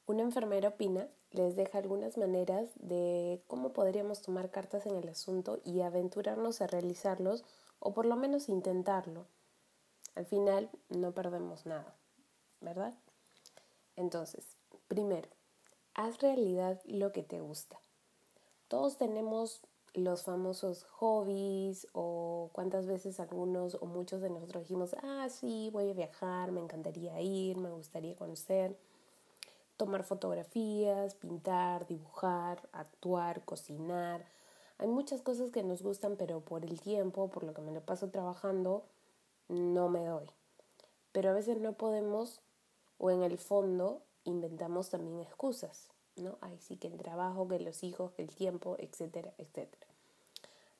una 0.07 0.23
enfermera 0.23 0.69
opina 0.69 1.07
les 1.29 1.55
deja 1.55 1.77
algunas 1.77 2.17
maneras 2.17 2.71
de 2.75 3.43
cómo 3.45 3.71
podríamos 3.71 4.23
tomar 4.23 4.49
cartas 4.49 4.87
en 4.87 4.95
el 4.95 5.07
asunto 5.07 5.59
y 5.63 5.81
aventurarnos 5.81 6.61
a 6.61 6.67
realizarlos 6.67 7.43
o 7.77 7.93
por 7.93 8.07
lo 8.07 8.15
menos 8.15 8.49
intentarlo. 8.49 9.27
Al 10.15 10.25
final 10.25 10.71
no 10.89 11.11
perdemos 11.11 11.67
nada, 11.67 11.95
¿verdad? 12.61 12.95
Entonces, 13.95 14.57
primero, 14.87 15.29
haz 15.93 16.17
realidad 16.19 16.81
lo 16.85 17.11
que 17.11 17.21
te 17.21 17.39
gusta. 17.39 17.79
Todos 18.67 18.97
tenemos 18.97 19.61
los 19.99 20.23
famosos 20.23 20.83
hobbies 20.83 21.87
o 21.93 22.49
cuántas 22.53 22.87
veces 22.87 23.19
algunos 23.19 23.75
o 23.75 23.85
muchos 23.85 24.21
de 24.21 24.29
nosotros 24.29 24.63
dijimos, 24.63 24.95
ah, 25.03 25.27
sí, 25.29 25.69
voy 25.71 25.89
a 25.89 25.93
viajar, 25.93 26.51
me 26.51 26.59
encantaría 26.59 27.19
ir, 27.21 27.57
me 27.57 27.69
gustaría 27.69 28.15
conocer, 28.15 28.75
tomar 29.77 30.03
fotografías, 30.03 31.15
pintar, 31.15 31.87
dibujar, 31.87 32.67
actuar, 32.73 33.45
cocinar. 33.45 34.25
Hay 34.77 34.87
muchas 34.87 35.21
cosas 35.21 35.51
que 35.51 35.63
nos 35.63 35.81
gustan, 35.81 36.15
pero 36.17 36.41
por 36.41 36.65
el 36.65 36.81
tiempo, 36.81 37.29
por 37.29 37.43
lo 37.43 37.53
que 37.53 37.61
me 37.61 37.71
lo 37.71 37.81
paso 37.81 38.09
trabajando, 38.09 38.83
no 39.47 39.89
me 39.89 40.05
doy. 40.05 40.29
Pero 41.11 41.29
a 41.29 41.33
veces 41.33 41.59
no 41.59 41.73
podemos 41.73 42.41
o 42.97 43.11
en 43.11 43.23
el 43.23 43.37
fondo 43.37 44.01
inventamos 44.25 44.89
también 44.89 45.19
excusas. 45.19 45.89
¿no? 46.21 46.37
Ay, 46.41 46.57
sí, 46.59 46.77
que 46.77 46.87
el 46.87 46.97
trabajo, 46.97 47.47
que 47.47 47.59
los 47.59 47.83
hijos, 47.83 48.11
que 48.11 48.21
el 48.21 48.35
tiempo, 48.35 48.75
etcétera, 48.79 49.33
etcétera. 49.37 49.88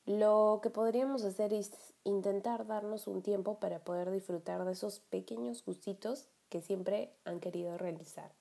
Lo 0.10 0.60
que 0.64 0.72
podríamos 0.72 1.24
hacer 1.24 1.54
es 1.54 1.72
intentar 2.04 2.66
darnos 2.66 3.06
un 3.06 3.22
tiempo 3.22 3.60
para 3.60 3.78
poder 3.78 4.10
disfrutar 4.10 4.66
de 4.66 4.72
esos 4.72 5.02
pequeños 5.02 5.64
gustitos 5.64 6.26
que 6.50 6.62
siempre 6.62 7.14
han 7.26 7.40
querido 7.40 7.78
realizar. 7.78 8.32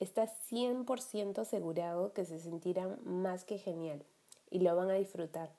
Está 0.00 0.26
100% 0.50 1.38
asegurado 1.38 2.12
que 2.12 2.26
se 2.26 2.38
sentirán 2.38 2.98
más 3.06 3.44
que 3.44 3.56
genial 3.56 4.04
y 4.50 4.58
lo 4.58 4.76
van 4.76 4.90
a 4.90 4.96
disfrutar, 4.96 5.50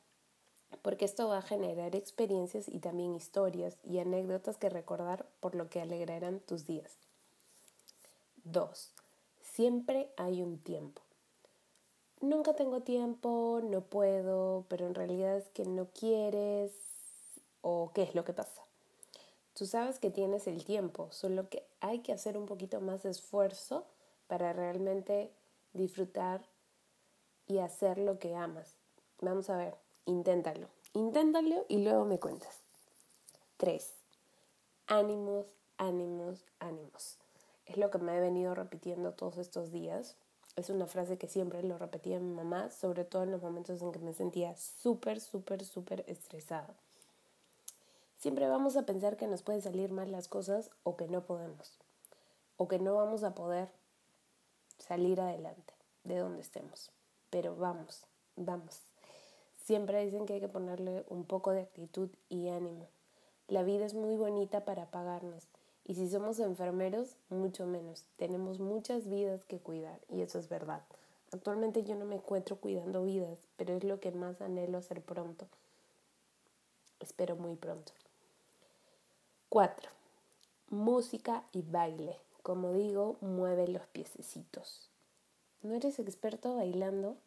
porque 0.83 1.05
esto 1.05 1.27
va 1.27 1.39
a 1.39 1.41
generar 1.41 1.95
experiencias 1.95 2.69
y 2.69 2.77
también 2.77 3.15
historias 3.15 3.77
y 3.83 3.97
anécdotas 3.97 4.57
que 4.57 4.69
recordar 4.69 5.25
por 5.39 5.55
lo 5.55 5.67
que 5.67 5.81
alegrarán 5.81 6.41
tus 6.41 6.67
días. 6.67 6.95
2. 8.43 8.91
Siempre 9.41 10.11
hay 10.15 10.43
un 10.43 10.59
tiempo. 10.59 11.01
Nunca 12.21 12.53
tengo 12.53 12.81
tiempo, 12.81 13.61
no 13.63 13.81
puedo, 13.81 14.65
pero 14.69 14.85
en 14.85 14.93
realidad 14.93 15.37
es 15.37 15.49
que 15.49 15.65
no 15.65 15.87
quieres 15.87 16.71
o 17.61 17.91
qué 17.93 18.03
es 18.03 18.13
lo 18.13 18.23
que 18.23 18.33
pasa. 18.33 18.61
Tú 19.55 19.65
sabes 19.65 19.99
que 19.99 20.11
tienes 20.11 20.45
el 20.45 20.63
tiempo, 20.63 21.07
solo 21.11 21.49
que 21.49 21.65
hay 21.79 21.99
que 21.99 22.13
hacer 22.13 22.37
un 22.37 22.45
poquito 22.45 22.79
más 22.79 23.03
de 23.03 23.09
esfuerzo 23.09 23.85
para 24.27 24.53
realmente 24.53 25.31
disfrutar 25.73 26.41
y 27.47 27.57
hacer 27.57 27.97
lo 27.97 28.19
que 28.19 28.35
amas. 28.35 28.77
Vamos 29.19 29.49
a 29.49 29.57
ver, 29.57 29.75
inténtalo. 30.05 30.67
Inténtalo 30.93 31.65
y 31.69 31.79
luego 31.79 32.05
me 32.05 32.19
cuentas. 32.19 32.61
3. 33.57 33.93
Ánimos, 34.87 35.47
ánimos, 35.77 36.45
ánimos. 36.59 37.17
Es 37.65 37.77
lo 37.77 37.89
que 37.89 37.97
me 37.97 38.15
he 38.15 38.19
venido 38.19 38.53
repitiendo 38.55 39.13
todos 39.13 39.37
estos 39.37 39.71
días. 39.71 40.15
Es 40.55 40.69
una 40.69 40.85
frase 40.85 41.17
que 41.17 41.27
siempre 41.27 41.63
lo 41.63 41.77
repetía 41.77 42.19
mi 42.19 42.33
mamá, 42.33 42.69
sobre 42.71 43.05
todo 43.05 43.23
en 43.23 43.31
los 43.31 43.41
momentos 43.41 43.81
en 43.81 43.91
que 43.91 43.99
me 43.99 44.13
sentía 44.13 44.55
súper, 44.55 45.21
súper, 45.21 45.63
súper 45.63 46.03
estresada. 46.07 46.75
Siempre 48.17 48.47
vamos 48.47 48.75
a 48.75 48.85
pensar 48.85 49.17
que 49.17 49.27
nos 49.27 49.41
pueden 49.41 49.61
salir 49.61 49.91
mal 49.91 50.11
las 50.11 50.27
cosas 50.27 50.69
o 50.83 50.97
que 50.97 51.07
no 51.07 51.25
podemos, 51.25 51.79
o 52.57 52.67
que 52.67 52.79
no 52.79 52.95
vamos 52.95 53.23
a 53.23 53.33
poder 53.33 53.69
salir 54.77 55.21
adelante 55.21 55.73
de 56.03 56.17
donde 56.17 56.41
estemos. 56.41 56.91
Pero 57.29 57.55
vamos, 57.55 58.05
vamos. 58.35 58.79
Siempre 59.63 60.03
dicen 60.03 60.25
que 60.25 60.33
hay 60.33 60.41
que 60.41 60.49
ponerle 60.49 61.05
un 61.07 61.23
poco 61.23 61.51
de 61.51 61.61
actitud 61.61 62.09
y 62.29 62.49
ánimo. 62.49 62.87
La 63.47 63.63
vida 63.63 63.85
es 63.85 63.93
muy 63.93 64.15
bonita 64.17 64.65
para 64.65 64.91
pagarnos 64.91 65.47
y 65.91 65.93
si 65.93 66.07
somos 66.07 66.39
enfermeros, 66.39 67.17
mucho 67.27 67.65
menos. 67.65 68.05
Tenemos 68.15 68.61
muchas 68.61 69.09
vidas 69.09 69.43
que 69.43 69.59
cuidar 69.59 69.99
y 70.07 70.21
eso 70.21 70.39
es 70.39 70.47
verdad. 70.47 70.81
Actualmente 71.33 71.83
yo 71.83 71.95
no 71.95 72.05
me 72.05 72.15
encuentro 72.15 72.55
cuidando 72.55 73.03
vidas, 73.03 73.37
pero 73.57 73.73
es 73.73 73.83
lo 73.83 73.99
que 73.99 74.13
más 74.13 74.39
anhelo 74.39 74.77
hacer 74.77 75.01
pronto. 75.01 75.47
Espero 77.01 77.35
muy 77.35 77.57
pronto. 77.57 77.91
4. 79.49 79.89
Música 80.69 81.43
y 81.51 81.61
baile. 81.61 82.15
Como 82.41 82.71
digo, 82.71 83.17
mueve 83.19 83.67
los 83.67 83.85
piececitos. 83.87 84.87
¿No 85.61 85.73
eres 85.73 85.99
experto 85.99 86.55
bailando? 86.55 87.17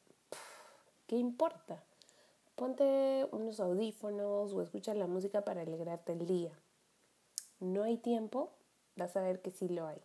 ¿Qué 1.06 1.16
importa? 1.16 1.82
Ponte 2.56 3.28
unos 3.30 3.60
audífonos 3.60 4.54
o 4.54 4.62
escucha 4.62 4.94
la 4.94 5.06
música 5.06 5.42
para 5.42 5.60
alegrarte 5.60 6.14
el 6.14 6.26
día. 6.26 6.52
No 7.60 7.82
hay 7.82 7.96
tiempo, 7.96 8.50
vas 8.96 9.16
a 9.16 9.22
ver 9.22 9.40
que 9.40 9.50
sí 9.50 9.68
lo 9.68 9.86
hay. 9.86 10.00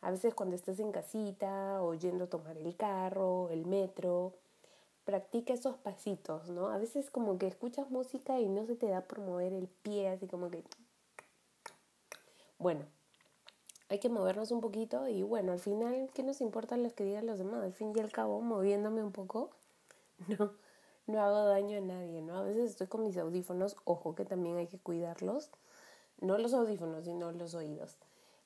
A 0.00 0.10
veces 0.10 0.34
cuando 0.34 0.56
estás 0.56 0.80
en 0.80 0.92
casita 0.92 1.82
o 1.82 1.94
yendo 1.94 2.24
a 2.24 2.30
tomar 2.30 2.58
el 2.58 2.76
carro, 2.76 3.50
el 3.50 3.66
metro, 3.66 4.34
practica 5.04 5.52
esos 5.52 5.76
pasitos, 5.76 6.48
¿no? 6.48 6.68
A 6.68 6.78
veces 6.78 7.10
como 7.10 7.38
que 7.38 7.46
escuchas 7.46 7.90
música 7.90 8.38
y 8.40 8.48
no 8.48 8.66
se 8.66 8.76
te 8.76 8.88
da 8.88 9.02
por 9.02 9.20
mover 9.20 9.52
el 9.52 9.68
pie, 9.68 10.08
así 10.08 10.26
como 10.26 10.50
que... 10.50 10.64
Bueno, 12.58 12.84
hay 13.88 13.98
que 13.98 14.08
movernos 14.08 14.50
un 14.52 14.60
poquito 14.60 15.08
y 15.08 15.22
bueno, 15.22 15.52
al 15.52 15.58
final, 15.58 16.10
¿qué 16.14 16.22
nos 16.22 16.40
importa 16.40 16.76
lo 16.76 16.94
que 16.94 17.04
digan 17.04 17.26
los 17.26 17.38
demás? 17.38 17.62
Al 17.62 17.72
fin 17.72 17.92
y 17.94 18.00
al 18.00 18.10
cabo, 18.10 18.40
moviéndome 18.40 19.02
un 19.02 19.12
poco, 19.12 19.50
no, 20.28 20.52
no 21.06 21.20
hago 21.20 21.44
daño 21.46 21.78
a 21.78 21.80
nadie, 21.80 22.22
¿no? 22.22 22.38
A 22.38 22.42
veces 22.42 22.70
estoy 22.70 22.86
con 22.86 23.02
mis 23.02 23.16
audífonos, 23.16 23.76
ojo 23.84 24.14
que 24.14 24.24
también 24.24 24.56
hay 24.56 24.66
que 24.66 24.78
cuidarlos, 24.78 25.50
no 26.22 26.38
los 26.38 26.54
audífonos, 26.54 27.04
sino 27.04 27.30
los 27.32 27.54
oídos, 27.54 27.96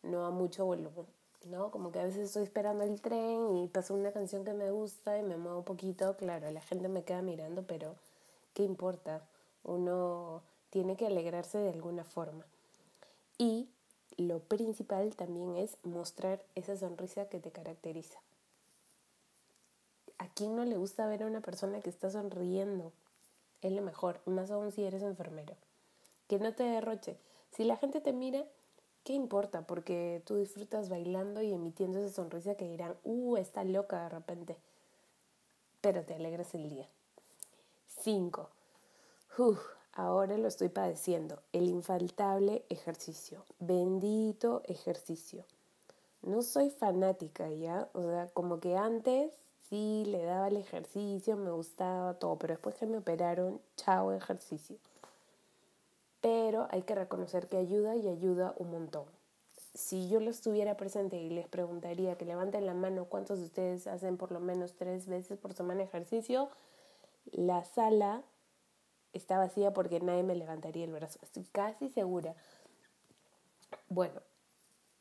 no 0.03 0.27
a 0.27 0.31
mucho 0.31 0.65
volumen. 0.65 1.07
¿no? 1.47 1.71
Como 1.71 1.93
que 1.93 2.01
a 2.01 2.05
veces 2.05 2.25
estoy 2.25 2.43
esperando 2.43 2.83
el 2.83 3.01
tren 3.01 3.57
y 3.57 3.69
paso 3.69 3.95
una 3.95 4.13
canción 4.13 4.45
que 4.45 4.53
me 4.53 4.71
gusta 4.71 5.19
y 5.19 5.23
me 5.23 5.37
muevo 5.37 5.59
un 5.59 5.65
poquito, 5.65 6.17
claro, 6.17 6.51
la 6.51 6.61
gente 6.61 6.89
me 6.89 7.05
queda 7.05 7.23
mirando, 7.23 7.63
pero 7.63 7.95
¿qué 8.55 8.65
importa? 8.65 9.23
Uno 9.63 10.43
tiene 10.71 10.97
que 10.97 11.07
alegrarse 11.07 11.59
de 11.59 11.71
alguna 11.71 12.05
forma. 12.05 12.45
Y 13.39 13.69
lo 14.17 14.41
principal 14.41 15.15
también 15.15 15.57
es 15.57 15.77
mostrar 15.83 16.43
esa 16.55 16.77
sonrisa 16.77 17.29
que 17.29 17.39
te 17.39 17.51
caracteriza. 17.51 18.19
¿A 20.19 20.29
quién 20.29 20.57
no 20.57 20.65
le 20.65 20.77
gusta 20.77 21.07
ver 21.07 21.23
a 21.23 21.27
una 21.27 21.43
persona 21.43 21.81
que 21.81 21.91
está 21.91 22.11
sonriendo? 22.11 22.93
Es 23.61 23.73
lo 23.73 23.83
mejor, 23.83 24.21
más 24.25 24.51
aún 24.51 24.73
si 24.73 24.85
eres 24.85 25.03
enfermero. 25.03 25.55
Que 26.29 26.39
no 26.39 26.55
te 26.55 26.65
derroche. 26.65 27.19
Si 27.57 27.65
la 27.65 27.77
gente 27.77 28.01
te 28.01 28.13
mira, 28.13 28.45
¿Qué 29.07 29.13
importa? 29.13 29.63
Porque 29.63 30.21
tú 30.27 30.35
disfrutas 30.35 30.89
bailando 30.89 31.41
y 31.41 31.53
emitiendo 31.53 32.01
esa 32.01 32.13
sonrisa 32.13 32.57
que 32.57 32.69
dirán, 32.69 32.97
uh, 33.05 33.37
está 33.37 33.63
loca 33.63 34.03
de 34.03 34.09
repente. 34.09 34.57
Pero 35.81 36.03
te 36.03 36.17
alegras 36.17 36.53
el 36.57 36.69
día. 36.69 36.89
5. 38.01 38.51
ahora 39.93 40.37
lo 40.37 40.49
estoy 40.49 40.71
padeciendo. 40.71 41.41
El 41.53 41.69
infaltable 41.69 42.65
ejercicio. 42.69 43.45
Bendito 43.61 44.63
ejercicio. 44.65 45.45
No 46.23 46.43
soy 46.43 46.71
fanática 46.71 47.49
ya. 47.49 47.89
O 47.93 48.03
sea, 48.03 48.27
como 48.35 48.59
que 48.59 48.77
antes 48.77 49.33
sí 49.69 50.03
le 50.05 50.25
daba 50.25 50.49
el 50.49 50.57
ejercicio, 50.57 51.37
me 51.37 51.53
gustaba 51.53 52.15
todo. 52.15 52.37
Pero 52.41 52.55
después 52.55 52.75
que 52.75 52.87
me 52.87 52.99
operaron, 52.99 53.61
chao 53.77 54.11
ejercicio 54.11 54.79
pero 56.27 56.67
hay 56.73 56.83
que 56.83 56.97
reconocer 56.97 57.47
que 57.47 57.57
ayuda 57.57 57.95
y 57.95 58.09
ayuda 58.09 58.53
un 58.59 58.73
montón. 58.73 59.05
Si 59.75 60.09
yo 60.09 60.19
lo 60.19 60.29
estuviera 60.29 60.77
presente 60.77 61.19
y 61.19 61.31
les 61.31 61.47
preguntaría 61.47 62.19
que 62.19 62.25
levanten 62.25 62.67
la 62.67 62.75
mano 62.75 63.05
cuántos 63.05 63.39
de 63.39 63.45
ustedes 63.45 63.87
hacen 63.87 64.17
por 64.17 64.33
lo 64.33 64.41
menos 64.41 64.75
tres 64.75 65.07
veces 65.07 65.39
por 65.39 65.55
semana 65.55 65.85
ejercicio, 65.85 66.51
la 67.31 67.63
sala 67.63 68.25
está 69.13 69.39
vacía 69.39 69.73
porque 69.73 70.01
nadie 70.01 70.25
me 70.25 70.35
levantaría 70.35 70.85
el 70.85 70.93
brazo. 70.93 71.21
Estoy 71.23 71.45
casi 71.45 71.91
segura. 71.91 72.35
Bueno, 73.89 74.21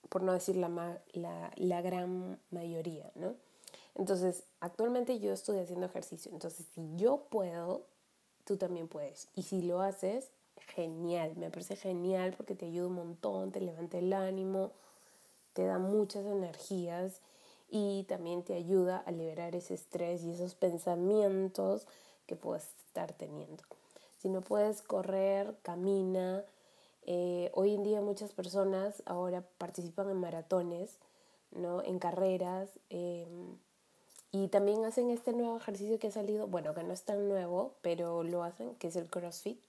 por 0.09 0.21
no 0.21 0.31
decir 0.31 0.57
la, 0.57 1.01
la, 1.13 1.51
la 1.55 1.81
gran 1.81 2.39
mayoría, 2.51 3.11
¿no? 3.15 3.33
Entonces, 3.95 4.43
actualmente 4.59 5.17
yo 5.19 5.33
estoy 5.33 5.57
haciendo 5.57 5.87
ejercicio. 5.87 6.31
Entonces, 6.31 6.67
si 6.75 6.87
yo 6.97 7.25
puedo, 7.31 7.87
tú 8.43 8.57
también 8.57 8.87
puedes. 8.87 9.27
Y 9.33 9.41
si 9.41 9.63
lo 9.63 9.81
haces, 9.81 10.29
genial, 10.75 11.35
me 11.35 11.49
parece 11.49 11.75
genial 11.75 12.33
porque 12.35 12.55
te 12.55 12.65
ayuda 12.65 12.87
un 12.87 12.93
montón, 12.93 13.51
te 13.51 13.61
levanta 13.61 13.97
el 13.97 14.13
ánimo, 14.13 14.71
te 15.53 15.65
da 15.65 15.79
muchas 15.79 16.25
energías 16.25 17.21
y 17.69 18.03
también 18.03 18.43
te 18.43 18.53
ayuda 18.53 18.97
a 18.97 19.11
liberar 19.11 19.55
ese 19.55 19.73
estrés 19.73 20.23
y 20.23 20.31
esos 20.31 20.55
pensamientos 20.55 21.87
que 22.27 22.35
puedes 22.35 22.69
estar 22.87 23.13
teniendo. 23.13 23.63
Si 24.19 24.29
no 24.29 24.41
puedes 24.41 24.81
correr, 24.81 25.55
camina. 25.61 26.43
Eh, 27.05 27.51
hoy 27.53 27.75
en 27.75 27.83
día 27.83 28.01
muchas 28.01 28.31
personas 28.31 29.03
ahora 29.05 29.43
participan 29.57 30.09
en 30.09 30.17
maratones, 30.17 30.97
¿no? 31.51 31.83
en 31.83 31.99
carreras 31.99 32.69
em, 32.89 33.57
y 34.31 34.47
también 34.47 34.83
hacen 34.83 35.09
este 35.09 35.31
nuevo 35.31 35.55
ejercicio 35.55 35.99
que 35.99 36.07
ha 36.07 36.11
salido, 36.11 36.47
bueno, 36.47 36.73
que 36.73 36.83
no 36.83 36.93
es 36.93 37.03
tan 37.03 37.29
nuevo, 37.29 37.75
pero 37.81 38.23
lo 38.23 38.43
hacen, 38.43 38.75
que 38.75 38.87
es 38.87 38.95
el 38.95 39.09
CrossFit 39.09 39.59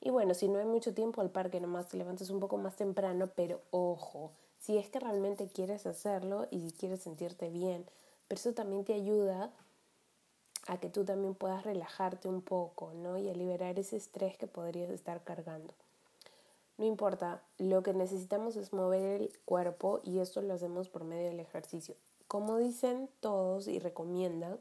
y 0.00 0.10
bueno, 0.10 0.34
si 0.34 0.48
no 0.48 0.58
hay 0.58 0.64
mucho 0.64 0.94
tiempo 0.94 1.20
al 1.20 1.30
parque, 1.30 1.60
nomás 1.60 1.88
te 1.88 1.96
levantas 1.96 2.30
un 2.30 2.40
poco 2.40 2.56
más 2.56 2.76
temprano, 2.76 3.28
pero 3.34 3.60
ojo, 3.70 4.32
si 4.58 4.78
es 4.78 4.88
que 4.88 5.00
realmente 5.00 5.48
quieres 5.48 5.86
hacerlo 5.86 6.46
y 6.50 6.72
quieres 6.72 7.00
sentirte 7.00 7.50
bien, 7.50 7.84
pero 8.28 8.38
eso 8.38 8.52
también 8.52 8.84
te 8.84 8.94
ayuda 8.94 9.50
a 10.66 10.78
que 10.78 10.88
tú 10.88 11.04
también 11.04 11.34
puedas 11.34 11.64
relajarte 11.64 12.28
un 12.28 12.42
poco, 12.42 12.92
¿no? 12.94 13.18
Y 13.18 13.28
a 13.28 13.34
liberar 13.34 13.78
ese 13.78 13.96
estrés 13.96 14.36
que 14.36 14.46
podrías 14.46 14.90
estar 14.90 15.22
cargando. 15.24 15.74
No 16.78 16.86
importa, 16.86 17.42
lo 17.58 17.82
que 17.82 17.92
necesitamos 17.92 18.56
es 18.56 18.72
mover 18.72 19.22
el 19.22 19.32
cuerpo 19.44 20.00
y 20.02 20.20
esto 20.20 20.40
lo 20.40 20.54
hacemos 20.54 20.88
por 20.88 21.04
medio 21.04 21.28
del 21.28 21.40
ejercicio. 21.40 21.94
Como 22.26 22.56
dicen 22.56 23.10
todos 23.20 23.68
y 23.68 23.78
recomiendan, 23.78 24.58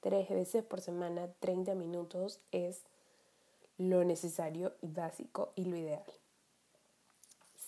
tres 0.00 0.28
veces 0.28 0.62
por 0.62 0.80
semana, 0.80 1.28
30 1.40 1.74
minutos 1.74 2.38
es 2.52 2.82
lo 3.78 4.04
necesario 4.04 4.74
y 4.80 4.88
básico 4.88 5.52
y 5.54 5.64
lo 5.64 5.76
ideal. 5.76 6.04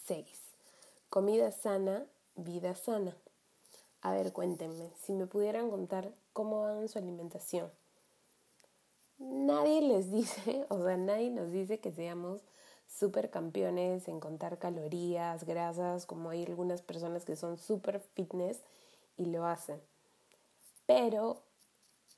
6. 0.06 0.26
Comida 1.10 1.52
sana, 1.52 2.06
vida 2.34 2.74
sana. 2.74 3.16
A 4.00 4.12
ver, 4.12 4.32
cuéntenme, 4.32 4.92
si 5.02 5.12
me 5.12 5.26
pudieran 5.26 5.70
contar 5.70 6.12
cómo 6.32 6.62
van 6.62 6.88
su 6.88 6.98
alimentación. 6.98 7.70
Nadie 9.18 9.82
les 9.82 10.10
dice, 10.12 10.66
o 10.68 10.84
sea, 10.84 10.96
nadie 10.96 11.30
nos 11.30 11.50
dice 11.50 11.80
que 11.80 11.92
seamos 11.92 12.40
super 12.88 13.30
campeones 13.30 14.08
en 14.08 14.20
contar 14.20 14.58
calorías, 14.58 15.44
grasas, 15.44 16.06
como 16.06 16.30
hay 16.30 16.44
algunas 16.44 16.82
personas 16.82 17.24
que 17.24 17.36
son 17.36 17.58
super 17.58 18.00
fitness 18.00 18.60
y 19.16 19.26
lo 19.26 19.46
hacen. 19.46 19.80
Pero 20.86 21.42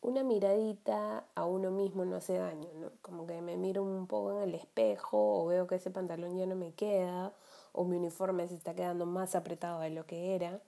una 0.02 0.22
miradita 0.22 1.24
a 1.34 1.44
uno 1.44 1.70
mismo 1.70 2.04
no 2.04 2.16
hace 2.16 2.38
daño, 2.38 2.68
¿no? 2.74 2.90
Como 3.02 3.26
que 3.26 3.40
me 3.42 3.56
miro 3.56 3.82
un 3.82 4.06
poco 4.06 4.32
en 4.32 4.48
el 4.48 4.54
espejo 4.54 5.42
o 5.42 5.46
veo 5.46 5.66
que 5.66 5.74
ese 5.74 5.90
pantalón 5.90 6.38
ya 6.38 6.46
no 6.46 6.56
me 6.56 6.72
queda 6.72 7.32
o 7.72 7.84
mi 7.84 7.96
uniforme 7.96 8.48
se 8.48 8.54
está 8.54 8.74
quedando 8.74 9.06
más 9.06 9.34
apretado 9.34 9.80
de 9.80 9.90
lo 9.90 10.06
que 10.06 10.34
era, 10.34 10.60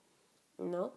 ¿no? 0.59 0.91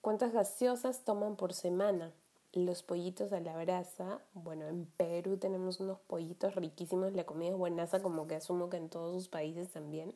¿Cuántas 0.00 0.32
gaseosas 0.32 1.04
toman 1.04 1.36
por 1.36 1.52
semana? 1.52 2.12
Los 2.54 2.82
pollitos 2.82 3.32
a 3.32 3.40
la 3.40 3.62
brasa, 3.62 4.20
bueno, 4.32 4.66
en 4.66 4.86
Perú 4.96 5.36
tenemos 5.36 5.80
unos 5.80 5.98
pollitos 6.00 6.54
riquísimos, 6.54 7.12
la 7.12 7.24
comida 7.24 7.50
es 7.50 7.56
buenaza, 7.56 8.00
como 8.00 8.26
que 8.26 8.36
asumo 8.36 8.70
que 8.70 8.78
en 8.78 8.88
todos 8.88 9.14
sus 9.14 9.28
países 9.28 9.68
también. 9.68 10.14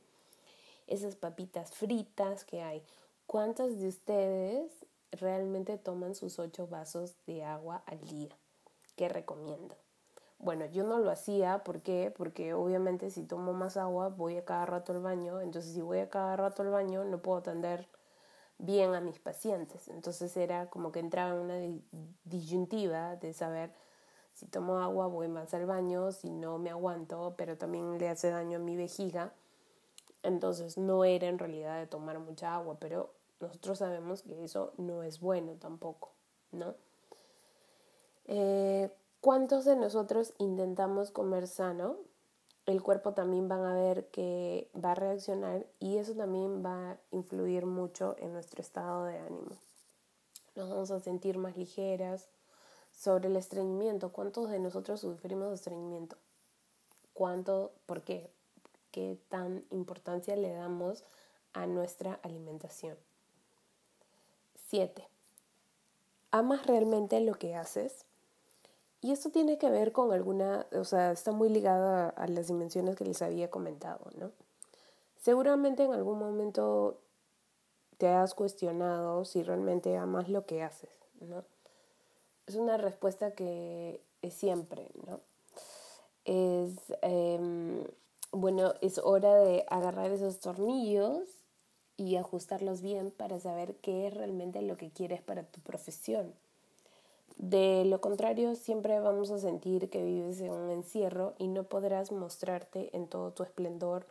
Esas 0.87 1.15
papitas 1.15 1.73
fritas 1.73 2.45
que 2.45 2.63
hay. 2.63 2.83
¿Cuántas 3.27 3.79
de 3.79 3.89
ustedes 3.89 4.73
realmente 5.13 5.79
toman 5.79 6.15
sus 6.15 6.39
ocho 6.39 6.67
vasos 6.67 7.15
de 7.27 7.45
agua 7.45 7.83
al 7.87 8.01
día. 8.01 8.37
¿Qué 8.97 9.09
recomiendo? 9.09 9.77
Bueno, 10.39 10.67
yo 10.67 10.83
no 10.83 10.99
lo 10.99 11.11
hacía, 11.11 11.63
¿por 11.63 11.83
qué? 11.83 12.13
Porque 12.17 12.53
obviamente 12.55 13.11
si 13.11 13.23
tomo 13.23 13.53
más 13.53 13.77
agua 13.77 14.09
voy 14.09 14.37
a 14.39 14.45
cada 14.45 14.67
rato 14.67 14.93
al 14.93 15.01
baño, 15.01 15.41
entonces 15.41 15.73
si 15.73 15.81
voy 15.81 16.01
a 16.01 16.11
cada 16.11 16.35
rato 16.37 16.63
al 16.63 16.71
baño 16.71 17.05
no 17.05 17.23
puedo 17.23 17.39
atender 17.39 17.87
bien 18.59 18.95
a 18.95 19.01
mis 19.01 19.19
pacientes. 19.19 19.89
Entonces 19.89 20.37
era 20.37 20.69
como 20.69 20.91
que 20.91 21.01
entraba 21.01 21.31
en 21.31 21.41
una 21.41 21.81
disyuntiva 22.25 23.17
de 23.17 23.33
saber 23.33 23.73
si 24.33 24.47
tomo 24.47 24.79
agua 24.79 25.07
voy 25.07 25.29
más 25.29 25.53
al 25.55 25.67
baño, 25.67 26.11
si 26.11 26.31
no 26.31 26.59
me 26.59 26.71
aguanto, 26.71 27.35
pero 27.37 27.57
también 27.57 27.99
le 27.99 28.09
hace 28.09 28.31
daño 28.31 28.57
a 28.57 28.61
mi 28.61 28.77
vejiga. 28.77 29.33
Entonces 30.23 30.79
no 30.79 31.05
era 31.05 31.29
en 31.29 31.39
realidad 31.39 31.79
de 31.79 31.87
tomar 31.87 32.19
mucha 32.19 32.55
agua, 32.55 32.77
pero 32.81 33.13
nosotros 33.43 33.79
sabemos 33.79 34.23
que 34.23 34.45
eso 34.45 34.73
no 34.79 35.03
es 35.03 35.21
bueno 35.21 35.53
tampoco, 35.55 36.13
¿no? 36.51 36.75
Eh, 38.25 38.91
¿Cuántos 39.21 39.65
de 39.65 39.77
nosotros 39.77 40.33
intentamos 40.39 41.11
comer 41.11 41.47
sano? 41.47 41.97
El 42.65 42.83
cuerpo 42.83 43.13
también 43.13 43.49
van 43.49 43.65
a 43.65 43.75
ver 43.75 44.09
que 44.09 44.71
va 44.75 44.93
a 44.93 44.95
reaccionar 44.95 45.67
y 45.79 45.99
eso 45.99 46.15
también 46.15 46.65
va 46.65 46.93
a 46.93 46.99
influir 47.11 47.67
mucho 47.67 48.17
en 48.19 48.33
nuestro 48.33 48.63
estado 48.63 49.05
de 49.05 49.19
ánimo. 49.19 49.57
Nos 50.55 50.71
vamos 50.71 50.91
a 50.91 51.01
sentir 51.01 51.39
más 51.39 51.57
ligeras. 51.57 52.29
Sobre 52.93 53.29
el 53.29 53.37
estreñimiento, 53.37 54.13
¿cuántos 54.13 54.51
de 54.51 54.59
nosotros 54.59 55.01
sufrimos 55.01 55.49
de 55.49 55.55
estreñimiento? 55.55 56.17
cuánto, 57.13 57.73
por 57.87 58.03
qué, 58.03 58.31
qué 58.91 59.19
tan 59.29 59.65
importancia 59.71 60.37
le 60.37 60.53
damos 60.53 61.05
a 61.53 61.67
nuestra 61.67 62.15
alimentación. 62.23 62.97
7. 64.73 65.07
¿Amas 66.31 66.65
realmente 66.65 67.21
lo 67.21 67.35
que 67.35 67.55
haces? 67.55 68.07
Y 69.03 69.13
esto 69.13 69.29
tiene 69.29 69.59
que 69.59 69.69
ver 69.69 69.93
con 69.93 70.15
alguna, 70.15 70.67
o 70.73 70.85
sea, 70.85 71.13
está 71.13 71.31
muy 71.31 71.51
ligado 71.51 72.11
a, 72.17 72.27
las 72.29 72.47
dimensiones 72.47 72.97
que 72.97 73.05
les 73.05 73.21
había 73.21 73.51
comentado, 73.51 74.07
¿no? 74.17 74.31
Seguramente 75.21 75.83
en 75.83 75.93
algún 75.93 76.19
momento 76.19 76.97
te 77.99 78.09
has 78.09 78.33
cuestionado 78.33 79.27
si 79.27 79.43
realmente 79.43 79.95
amas 79.99 80.31
lo 80.31 80.47
que 80.47 80.63
haces, 80.63 81.05
¿no? 81.21 81.45
Es 82.47 82.55
una 82.55 82.79
respuesta 82.79 83.33
que 83.35 84.03
es 84.23 84.33
siempre, 84.33 84.89
¿no? 85.07 85.21
Es, 86.25 86.95
eh, 87.03 87.87
bueno, 88.31 88.73
es 88.81 88.97
hora 88.97 89.35
de 89.35 89.67
agarrar 89.69 90.13
esos 90.13 90.41
tornillos 90.41 91.42
y 92.09 92.17
ajustarlos 92.17 92.83
bien 92.83 93.11
para 93.11 93.39
saber 93.39 93.77
qué 93.77 94.07
es 94.07 94.15
realmente 94.15 94.61
lo 94.63 94.77
que 94.77 94.91
quieres 94.91 95.23
para 95.23 95.45
tu 95.45 95.61
profesión. 95.61 96.33
De 97.37 97.85
lo 97.85 98.01
contrario, 98.01 98.55
siempre 98.55 98.99
vamos 99.01 99.31
a 99.31 99.39
sentir 99.39 99.89
que 99.89 100.05
vives 100.05 100.41
en 100.41 100.51
un 100.51 100.71
encierro 100.71 101.35
y 101.39 101.49
no 101.49 101.65
podrás 101.65 102.13
mostrarte 102.13 102.91
en 102.97 103.07
todo 103.07 103.33
tu 103.33 103.43
esplendor 103.43 104.07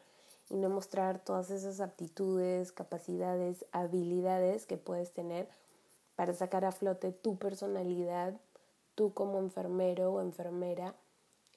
y 0.50 0.56
no 0.56 0.70
mostrar 0.70 1.24
todas 1.24 1.50
esas 1.52 1.80
aptitudes, 1.80 2.72
capacidades, 2.72 3.66
habilidades 3.72 4.66
que 4.66 4.78
puedes 4.78 5.12
tener 5.12 5.48
para 6.16 6.34
sacar 6.34 6.66
a 6.66 6.72
flote 6.72 7.12
tu 7.12 7.38
personalidad, 7.38 8.34
tú 8.96 9.14
como 9.14 9.40
enfermero 9.40 10.14
o 10.14 10.22
enfermera 10.22 10.96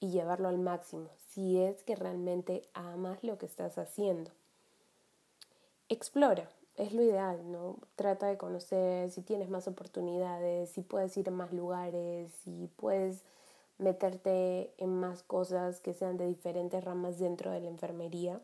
y 0.01 0.11
llevarlo 0.11 0.49
al 0.49 0.59
máximo, 0.59 1.09
si 1.31 1.61
es 1.61 1.83
que 1.83 1.97
realmente 1.97 2.63
amas 2.75 3.23
lo 3.23 3.39
que 3.39 3.47
estás 3.47 3.79
haciendo. 3.79 4.31
Explora, 5.89 6.49
es 6.77 6.93
lo 6.93 7.03
ideal, 7.03 7.53
¿no? 7.53 7.77
Trata 7.95 8.27
de 8.27 8.39
conocer 8.39 9.11
si 9.11 9.21
tienes 9.21 9.51
más 9.51 9.69
oportunidades, 9.69 10.71
si 10.71 10.81
puedes 10.81 11.17
ir 11.17 11.29
a 11.29 11.33
más 11.33 11.53
lugares, 11.53 12.33
si 12.43 12.71
puedes 12.77 13.23
meterte 13.79 14.73
en 14.79 14.99
más 14.99 15.23
cosas 15.23 15.81
que 15.81 15.93
sean 15.93 16.17
de 16.17 16.27
diferentes 16.27 16.83
ramas 16.83 17.19
dentro 17.19 17.51
de 17.51 17.61
la 17.61 17.69
enfermería. 17.69 18.41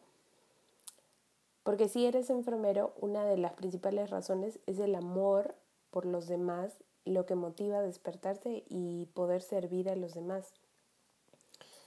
Porque 1.62 1.88
si 1.88 2.06
eres 2.06 2.30
enfermero, 2.30 2.92
una 3.00 3.24
de 3.24 3.36
las 3.36 3.52
principales 3.54 4.10
razones 4.10 4.58
es 4.66 4.78
el 4.78 4.94
amor 4.94 5.54
por 5.90 6.04
los 6.04 6.26
demás, 6.26 6.72
lo 7.04 7.26
que 7.26 7.34
motiva 7.34 7.78
a 7.78 7.82
despertarse 7.82 8.64
y 8.68 9.06
poder 9.14 9.40
servir 9.40 9.88
a 9.88 9.96
los 9.96 10.14
demás. 10.14 10.52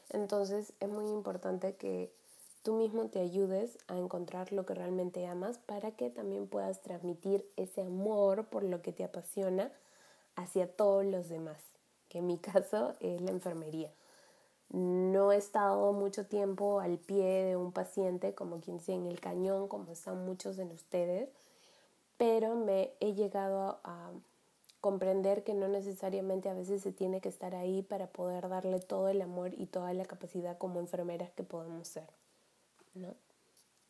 Entonces 0.10 0.74
es 0.80 0.90
muy 0.90 1.10
importante 1.10 1.76
que 1.76 2.12
tú 2.64 2.76
mismo 2.76 3.10
te 3.10 3.20
ayudes 3.20 3.78
a 3.88 3.98
encontrar 3.98 4.54
lo 4.54 4.66
que 4.66 4.74
realmente 4.74 5.28
amas 5.28 5.58
para 5.60 5.92
que 5.92 6.10
también 6.10 6.48
puedas 6.48 6.82
transmitir 6.82 7.46
ese 7.58 7.82
amor 7.82 8.48
por 8.48 8.64
lo 8.64 8.82
que 8.82 8.94
te 8.94 9.04
apasiona 9.04 9.72
hacia 10.36 10.74
todos 10.74 11.06
los 11.06 11.28
demás, 11.28 11.62
que 12.08 12.20
en 12.20 12.28
mi 12.28 12.38
caso 12.40 12.96
es 13.02 13.22
la 13.22 13.32
enfermería. 13.32 13.92
No 14.70 15.32
he 15.32 15.38
estado 15.38 15.92
mucho 15.92 16.26
tiempo 16.26 16.80
al 16.80 16.98
pie 16.98 17.44
de 17.44 17.58
un 17.58 17.74
paciente, 17.74 18.34
como 18.34 18.60
quien 18.62 18.80
sea 18.80 18.96
en 18.96 19.06
el 19.06 19.20
cañón, 19.20 19.68
como 19.68 19.92
están 19.92 20.26
muchos 20.26 20.56
de 20.58 20.64
ustedes, 20.64 21.30
pero 22.18 22.56
me 22.56 22.94
he 23.02 23.14
llegado 23.14 23.82
a 23.84 24.12
comprender 24.80 25.44
que 25.44 25.54
no 25.54 25.68
necesariamente 25.68 26.50
a 26.50 26.54
veces 26.54 26.82
se 26.82 26.92
tiene 26.92 27.22
que 27.22 27.30
estar 27.30 27.56
ahí 27.56 27.84
para 27.84 28.08
poder 28.08 28.50
darle 28.50 28.80
todo 28.80 29.10
el 29.10 29.22
amor 29.22 29.54
y 29.54 29.68
toda 29.68 29.94
la 29.94 30.06
capacidad 30.06 30.58
como 30.58 30.80
enfermeras 30.80 31.32
que 31.32 31.44
podemos 31.44 31.88
ser. 31.88 32.23
¿No? 32.94 33.16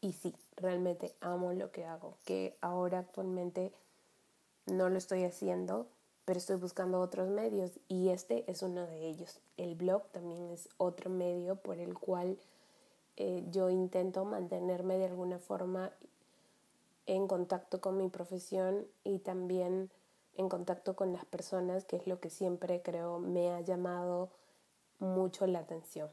Y 0.02 0.14
sí, 0.14 0.36
realmente 0.58 1.16
amo 1.22 1.54
lo 1.54 1.72
que 1.72 1.86
hago, 1.86 2.18
que 2.26 2.58
ahora 2.60 3.00
actualmente 3.00 3.72
no 4.66 4.90
lo 4.90 4.98
estoy 4.98 5.24
haciendo, 5.24 5.88
pero 6.26 6.38
estoy 6.40 6.58
buscando 6.58 7.00
otros 7.00 7.30
medios 7.30 7.72
y 7.88 8.10
este 8.10 8.50
es 8.52 8.64
uno 8.64 8.86
de 8.86 9.08
ellos. 9.08 9.40
El 9.56 9.76
blog 9.76 10.04
también 10.12 10.50
es 10.50 10.68
otro 10.78 11.10
medio 11.10 11.56
por 11.56 11.78
el 11.78 11.98
cual 11.98 12.38
eh, 13.16 13.44
yo 13.50 13.70
intento 13.70 14.26
mantenerme 14.26 14.98
de 14.98 15.06
alguna 15.06 15.40
forma 15.40 15.92
en 17.06 17.28
contacto 17.28 17.80
con 17.80 17.98
mi 17.98 18.10
profesión 18.10 18.86
y 19.04 19.20
también 19.20 19.90
en 20.36 20.50
contacto 20.50 20.96
con 20.96 21.14
las 21.14 21.26
personas, 21.26 21.86
que 21.86 21.98
es 21.98 22.08
lo 22.08 22.20
que 22.20 22.30
siempre 22.30 22.82
creo 22.82 23.20
me 23.20 23.52
ha 23.52 23.62
llamado 23.62 24.30
mucho 25.00 25.48
la 25.48 25.60
atención. 25.60 26.10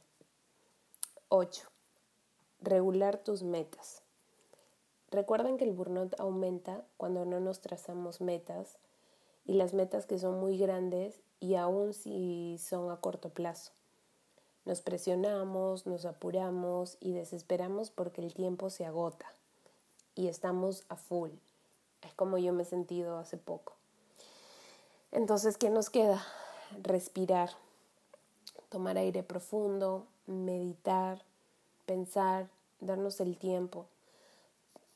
8 1.28 1.70
regular 2.60 3.18
tus 3.18 3.42
metas. 3.42 4.02
Recuerden 5.10 5.56
que 5.56 5.64
el 5.64 5.72
burnout 5.72 6.18
aumenta 6.20 6.84
cuando 6.96 7.24
no 7.24 7.40
nos 7.40 7.60
trazamos 7.60 8.20
metas 8.20 8.76
y 9.44 9.54
las 9.54 9.74
metas 9.74 10.06
que 10.06 10.18
son 10.18 10.38
muy 10.38 10.56
grandes 10.56 11.20
y 11.40 11.56
aún 11.56 11.94
si 11.94 12.58
son 12.58 12.90
a 12.90 12.98
corto 12.98 13.30
plazo. 13.30 13.72
Nos 14.64 14.82
presionamos, 14.82 15.86
nos 15.86 16.04
apuramos 16.04 16.96
y 17.00 17.12
desesperamos 17.12 17.90
porque 17.90 18.20
el 18.20 18.34
tiempo 18.34 18.70
se 18.70 18.84
agota 18.84 19.26
y 20.14 20.28
estamos 20.28 20.84
a 20.88 20.96
full. 20.96 21.30
Es 22.02 22.14
como 22.14 22.38
yo 22.38 22.52
me 22.52 22.62
he 22.62 22.66
sentido 22.66 23.18
hace 23.18 23.36
poco. 23.36 23.74
Entonces, 25.12 25.56
¿qué 25.56 25.70
nos 25.70 25.90
queda? 25.90 26.24
Respirar, 26.82 27.50
tomar 28.68 28.96
aire 28.96 29.22
profundo, 29.22 30.06
meditar, 30.26 31.24
pensar, 31.86 32.48
darnos 32.80 33.20
el 33.20 33.36
tiempo. 33.36 33.86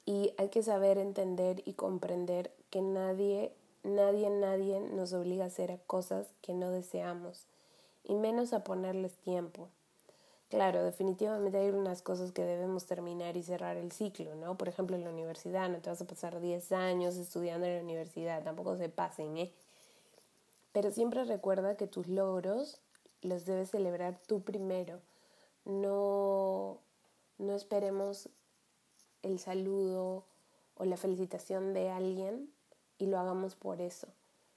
Y 0.06 0.32
hay 0.36 0.48
que 0.48 0.62
saber 0.62 0.98
entender 0.98 1.62
y 1.64 1.74
comprender 1.74 2.52
que 2.70 2.82
nadie, 2.82 3.52
nadie, 3.82 4.30
nadie 4.30 4.80
nos 4.80 5.12
obliga 5.12 5.44
a 5.44 5.48
hacer 5.48 5.80
cosas 5.86 6.26
que 6.42 6.52
no 6.52 6.70
deseamos, 6.70 7.46
y 8.04 8.14
menos 8.14 8.52
a 8.52 8.64
ponerles 8.64 9.16
tiempo. 9.16 9.68
Claro, 10.50 10.84
definitivamente 10.84 11.58
hay 11.58 11.70
unas 11.70 12.02
cosas 12.02 12.30
que 12.30 12.44
debemos 12.44 12.86
terminar 12.86 13.36
y 13.36 13.42
cerrar 13.42 13.76
el 13.76 13.92
ciclo, 13.92 14.34
¿no? 14.36 14.56
Por 14.56 14.68
ejemplo, 14.68 14.94
en 14.94 15.04
la 15.04 15.10
universidad, 15.10 15.68
no 15.68 15.78
te 15.78 15.90
vas 15.90 16.00
a 16.00 16.06
pasar 16.06 16.40
10 16.40 16.70
años 16.72 17.16
estudiando 17.16 17.66
en 17.66 17.76
la 17.76 17.82
universidad, 17.82 18.44
tampoco 18.44 18.76
se 18.76 18.88
pasen, 18.88 19.36
¿eh? 19.36 19.52
Pero 20.72 20.90
siempre 20.90 21.24
recuerda 21.24 21.76
que 21.76 21.86
tus 21.86 22.06
logros 22.08 22.80
los 23.22 23.46
debes 23.46 23.70
celebrar 23.70 24.18
tú 24.26 24.42
primero. 24.42 25.00
No 25.64 26.80
no 27.38 27.54
esperemos 27.54 28.28
el 29.22 29.38
saludo 29.38 30.24
o 30.76 30.84
la 30.84 30.96
felicitación 30.96 31.74
de 31.74 31.90
alguien 31.90 32.50
y 32.98 33.06
lo 33.06 33.18
hagamos 33.18 33.56
por 33.56 33.80
eso, 33.80 34.06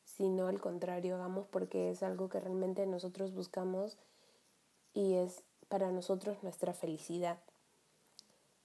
sino 0.05 0.47
al 0.47 0.61
contrario, 0.61 1.15
hagamos 1.15 1.47
porque 1.47 1.89
es 1.89 2.03
algo 2.03 2.29
que 2.29 2.39
realmente 2.39 2.85
nosotros 2.85 3.33
buscamos 3.33 3.97
y 4.93 5.15
es 5.15 5.43
para 5.69 5.91
nosotros 5.91 6.37
nuestra 6.43 6.73
felicidad. 6.73 7.37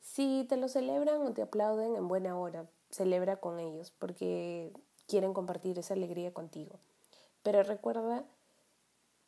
Si 0.02 0.44
te 0.48 0.56
lo 0.56 0.68
celebran 0.68 1.22
o 1.22 1.32
te 1.32 1.42
aplauden 1.42 1.96
en 1.96 2.06
buena 2.06 2.38
hora, 2.38 2.66
celebra 2.90 3.36
con 3.36 3.60
ellos 3.60 3.92
porque 3.98 4.72
quieren 5.06 5.32
compartir 5.32 5.78
esa 5.78 5.94
alegría 5.94 6.34
contigo. 6.34 6.76
Pero 7.42 7.62
recuerda 7.62 8.24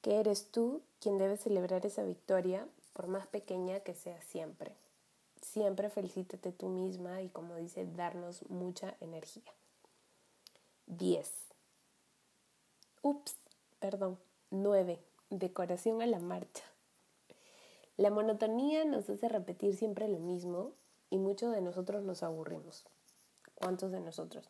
que 0.03 0.21
eres 0.21 0.51
tú 0.51 0.83
quien 1.01 1.17
debe 1.17 1.37
celebrar 1.37 1.87
esa 1.87 2.03
victoria 2.03 2.67
por 2.95 3.09
más 3.09 3.27
pequeña 3.27 3.81
que 3.81 3.95
sea 3.95 4.21
siempre. 4.23 4.75
Siempre 5.43 5.91
felicítate 5.91 6.53
tú 6.53 6.69
misma 6.69 7.21
y 7.21 7.29
como 7.29 7.57
dice, 7.57 7.85
darnos 7.85 8.49
mucha 8.49 8.97
energía. 9.01 9.53
10. 10.87 11.31
Ups, 13.03 13.37
perdón. 13.81 14.19
9. 14.51 14.99
Decoración 15.29 16.01
a 16.01 16.07
la 16.07 16.21
marcha. 16.21 16.65
La 17.97 18.11
monotonía 18.11 18.85
nos 18.85 19.11
hace 19.11 19.29
repetir 19.29 19.77
siempre 19.77 20.09
lo 20.09 20.19
mismo 20.19 20.73
y 21.11 21.19
muchos 21.19 21.53
de 21.53 21.61
nosotros 21.61 22.03
nos 22.03 22.23
aburrimos. 22.23 22.85
¿Cuántos 23.55 23.93
de 23.93 24.01
nosotros? 24.01 24.49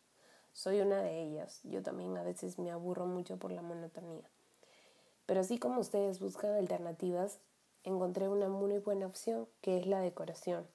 Soy 0.52 0.80
una 0.80 1.02
de 1.02 1.22
ellas. 1.22 1.60
Yo 1.64 1.82
también 1.82 2.16
a 2.16 2.22
veces 2.22 2.58
me 2.58 2.70
aburro 2.70 3.06
mucho 3.06 3.36
por 3.38 3.50
la 3.50 3.62
monotonía. 3.62 4.28
Pero 5.26 5.40
así 5.40 5.58
como 5.58 5.80
ustedes 5.80 6.20
buscan 6.20 6.52
alternativas, 6.52 7.38
encontré 7.84 8.28
una 8.28 8.48
muy 8.48 8.78
buena 8.78 9.06
opción 9.06 9.46
que 9.60 9.78
es 9.78 9.86
la 9.86 10.00
decoración. 10.00 10.66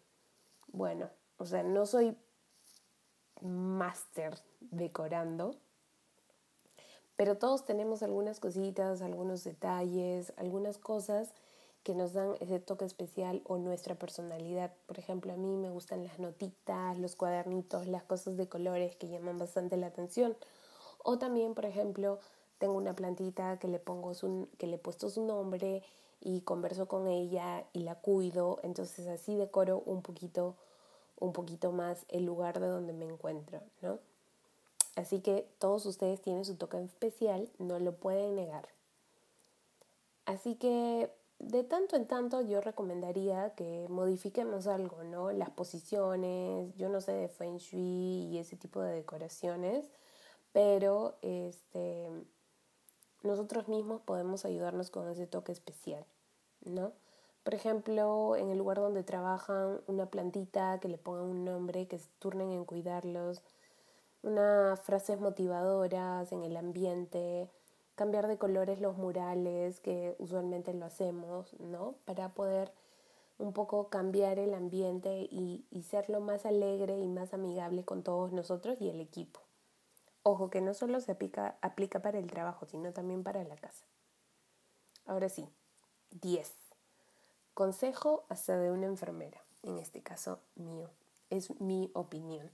Bueno, 0.72 1.10
o 1.38 1.46
sea, 1.46 1.64
no 1.64 1.86
soy 1.86 2.16
máster 3.42 4.38
decorando, 4.60 5.56
pero 7.16 7.38
todos 7.38 7.66
tenemos 7.66 8.04
algunas 8.04 8.40
cositas, 8.40 9.02
algunos 9.02 9.44
detalles, 9.44 10.32
algunas 10.38 10.78
cosas 10.78 11.34
que 11.84 11.96
nos 11.96 12.14
dan 12.14 12.36
ese 12.40 12.60
toque 12.60 12.86
especial 12.86 13.42
o 13.46 13.58
nuestra 13.58 13.96
personalidad. 13.96 14.74
Por 14.86 15.00
ejemplo, 15.00 15.34
a 15.34 15.38
mí 15.38 15.56
me 15.56 15.70
gustan 15.70 16.04
las 16.04 16.20
notitas, 16.20 16.98
los 16.98 17.16
cuadernitos, 17.16 17.88
las 17.88 18.04
cosas 18.04 18.38
de 18.38 18.48
colores 18.48 18.96
que 18.96 19.08
llaman 19.08 19.38
bastante 19.38 19.78
la 19.78 19.88
atención. 19.88 20.36
O 21.04 21.18
también, 21.18 21.56
por 21.56 21.66
ejemplo, 21.66 22.20
tengo 22.58 22.74
una 22.74 22.94
plantita 22.94 23.58
que 23.60 23.68
le 23.68 23.80
pongo 23.80 24.14
su, 24.14 24.50
que 24.58 24.68
le 24.68 24.76
he 24.76 24.80
puesto 24.80 25.10
su 25.10 25.26
nombre 25.26 25.84
y 26.22 26.42
converso 26.42 26.88
con 26.88 27.08
ella 27.08 27.66
y 27.74 27.80
la 27.80 27.96
cuido, 27.96 28.60
entonces 28.64 29.08
así 29.08 29.36
decoro 29.36 29.82
un 29.86 30.02
poquito 30.02 30.56
un 31.20 31.34
poquito 31.34 31.72
más 31.72 32.06
el 32.08 32.26
lugar 32.26 32.60
de 32.60 32.68
donde 32.68 32.94
me 32.94 33.06
encuentro, 33.06 33.62
¿no? 33.82 34.00
Así 34.96 35.20
que 35.20 35.48
todos 35.60 35.86
ustedes 35.86 36.22
tienen 36.22 36.46
su 36.46 36.56
toque 36.56 36.82
especial, 36.82 37.50
no 37.58 37.80
lo 37.80 37.96
pueden 37.96 38.36
negar. 38.36 38.70
Así 40.26 40.56
que 40.56 41.12
de 41.40 41.64
tanto 41.64 41.96
en 41.96 42.06
tanto 42.06 42.42
yo 42.42 42.60
recomendaría 42.62 43.54
que 43.56 43.86
modifiquemos 43.90 44.68
algo, 44.68 45.04
¿no? 45.04 45.32
Las 45.32 45.50
posiciones, 45.50 46.76
yo 46.76 46.90
no 46.90 47.02
sé 47.02 47.14
de 47.14 47.28
feng 47.30 47.58
shui 47.58 48.28
y 48.32 48.38
ese 48.38 48.58
tipo 48.58 48.82
de 48.82 48.94
decoraciones, 48.94 49.90
pero 50.52 51.18
este 51.22 52.10
nosotros 53.24 53.68
mismos 53.68 54.02
podemos 54.02 54.46
ayudarnos 54.46 54.90
con 54.90 55.10
ese 55.10 55.28
toque 55.28 55.52
especial, 55.52 56.06
¿no? 56.64 56.94
Por 57.44 57.54
ejemplo, 57.54 58.36
en 58.36 58.50
el 58.50 58.58
lugar 58.58 58.78
donde 58.78 59.04
trabajan, 59.04 59.82
una 59.88 60.06
plantita 60.08 60.80
que 60.80 60.88
le 60.88 60.98
pongan 60.98 61.24
un 61.26 61.46
nombre, 61.46 61.88
que 61.88 61.98
se 61.98 62.10
turnen 62.20 62.52
en 62.52 62.66
cuidarlos, 62.66 63.42
unas 64.22 64.80
frases 64.82 65.20
motivadoras 65.20 66.32
en 66.32 66.44
el 66.44 66.58
ambiente, 66.58 67.50
cambiar 67.96 68.28
de 68.28 68.38
colores 68.38 68.82
los 68.82 68.98
murales, 68.98 69.80
que 69.80 70.16
usualmente 70.20 70.74
lo 70.74 70.86
hacemos, 70.86 71.54
¿no? 71.60 71.96
Para 72.06 72.30
poder 72.30 72.72
un 73.38 73.54
poco 73.54 73.88
cambiar 73.90 74.38
el 74.38 74.54
ambiente 74.54 75.28
y, 75.32 75.66
y 75.72 75.84
serlo 75.84 76.20
más 76.20 76.46
alegre 76.46 77.00
y 77.00 77.08
más 77.08 77.34
amigable 77.34 77.84
con 77.84 78.04
todos 78.04 78.34
nosotros 78.34 78.82
y 78.82 78.90
el 78.90 79.00
equipo. 79.00 79.40
Ojo, 80.32 80.52
que 80.52 80.62
no 80.62 80.76
solo 80.76 81.02
se 81.02 81.12
aplica, 81.12 81.58
para 82.04 82.20
el 82.20 82.28
trabajo, 82.28 82.68
sino 82.68 82.94
también 82.94 83.24
para 83.24 83.44
la 83.44 83.56
casa. 83.56 83.84
Ahora 85.08 85.28
sí, 85.28 85.50
10. 86.22 86.54
Consejo 87.56 88.26
hasta 88.30 88.56
de 88.56 88.70
una 88.70 88.86
enfermera, 88.86 89.42
en 89.64 89.80
este 89.80 90.04
caso 90.04 90.40
mío. 90.54 90.92
Es 91.32 91.60
mi 91.60 91.90
opinión. 91.96 92.52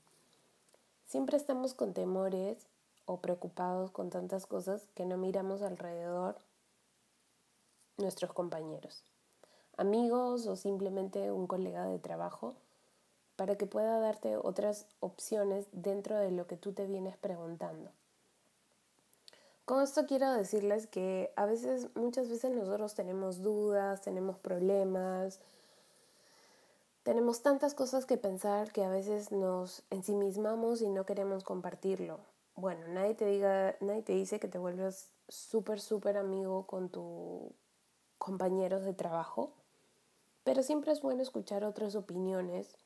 Siempre 1.05 1.35
estamos 1.35 1.73
con 1.73 1.93
temores 1.93 2.65
o 3.03 3.19
preocupados 3.19 3.91
con 3.91 4.09
tantas 4.09 4.45
cosas 4.45 4.87
que 4.95 5.05
no 5.05 5.17
miramos 5.17 5.61
alrededor 5.61 6.37
nuestros 7.97 8.31
compañeros, 8.31 9.03
amigos 9.75 10.47
o 10.47 10.55
simplemente 10.55 11.29
un 11.29 11.45
colega 11.45 11.83
de 11.87 11.99
trabajo 11.99 12.55
para 13.35 13.55
que 13.55 13.65
pueda 13.65 13.99
darte 13.99 14.37
otras 14.37 14.87
opciones 14.99 15.67
dentro 15.71 16.17
de 16.17 16.31
lo 16.31 16.47
que 16.47 16.57
tú 16.57 16.73
te 16.73 16.85
vienes 16.85 17.17
preguntando. 17.17 17.91
Con 19.65 19.81
esto 19.81 20.05
quiero 20.05 20.31
decirles 20.31 20.87
que 20.87 21.31
a 21.35 21.45
veces, 21.45 21.87
muchas 21.95 22.29
veces 22.29 22.51
nosotros 22.51 22.93
tenemos 22.93 23.41
dudas, 23.41 24.01
tenemos 24.01 24.37
problemas, 24.37 25.39
tenemos 27.03 27.41
tantas 27.41 27.73
cosas 27.73 28.05
que 28.05 28.17
pensar 28.17 28.71
que 28.71 28.83
a 28.83 28.89
veces 28.89 29.31
nos 29.31 29.83
ensimismamos 29.89 30.81
y 30.81 30.89
no 30.89 31.05
queremos 31.05 31.43
compartirlo 31.43 32.19
bueno, 32.55 32.87
nadie 32.87 33.15
te 33.15 33.25
diga, 33.25 33.75
nadie 33.81 34.01
te 34.01 34.13
dice 34.13 34.39
que 34.39 34.47
te 34.47 34.57
vuelvas 34.57 35.09
súper, 35.27 35.81
súper 35.81 36.15
amigo 36.15 36.65
con 36.65 36.89
tus 36.89 37.51
compañeros 38.17 38.85
de 38.85 38.93
trabajo, 38.93 39.51
pero 40.45 40.63
siempre 40.63 40.93
es 40.93 41.01
bueno 41.01 41.21
escuchar 41.21 41.65
otras 41.65 41.95
opiniones 41.95 42.77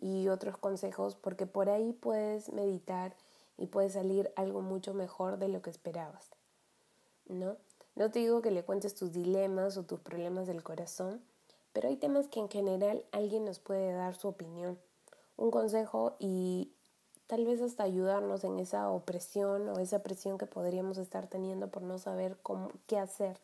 y 0.00 0.28
otros 0.28 0.56
consejos 0.56 1.16
porque 1.16 1.46
por 1.46 1.68
ahí 1.68 1.92
puedes 1.92 2.52
meditar 2.52 3.14
y 3.56 3.66
puede 3.66 3.90
salir 3.90 4.32
algo 4.36 4.62
mucho 4.62 4.94
mejor 4.94 5.38
de 5.38 5.48
lo 5.48 5.62
que 5.62 5.70
esperabas, 5.70 6.30
¿no? 7.26 7.56
No 7.94 8.10
te 8.10 8.18
digo 8.18 8.42
que 8.42 8.50
le 8.50 8.64
cuentes 8.64 8.94
tus 8.94 9.12
dilemas 9.12 9.76
o 9.76 9.84
tus 9.84 10.00
problemas 10.00 10.48
del 10.48 10.64
corazón, 10.64 11.22
pero 11.72 11.88
hay 11.88 11.96
temas 11.96 12.26
que 12.26 12.40
en 12.40 12.48
general 12.48 13.04
alguien 13.12 13.44
nos 13.44 13.60
puede 13.60 13.92
dar 13.92 14.16
su 14.16 14.28
opinión, 14.28 14.78
un 15.36 15.50
consejo 15.50 16.16
y 16.18 16.72
tal 17.26 17.46
vez 17.46 17.60
hasta 17.60 17.84
ayudarnos 17.84 18.44
en 18.44 18.58
esa 18.58 18.90
opresión 18.90 19.68
o 19.68 19.78
esa 19.78 20.02
presión 20.02 20.38
que 20.38 20.46
podríamos 20.46 20.98
estar 20.98 21.28
teniendo 21.28 21.68
por 21.68 21.82
no 21.82 21.98
saber 21.98 22.36
cómo, 22.42 22.70
qué 22.86 22.98
hacer. 22.98 23.38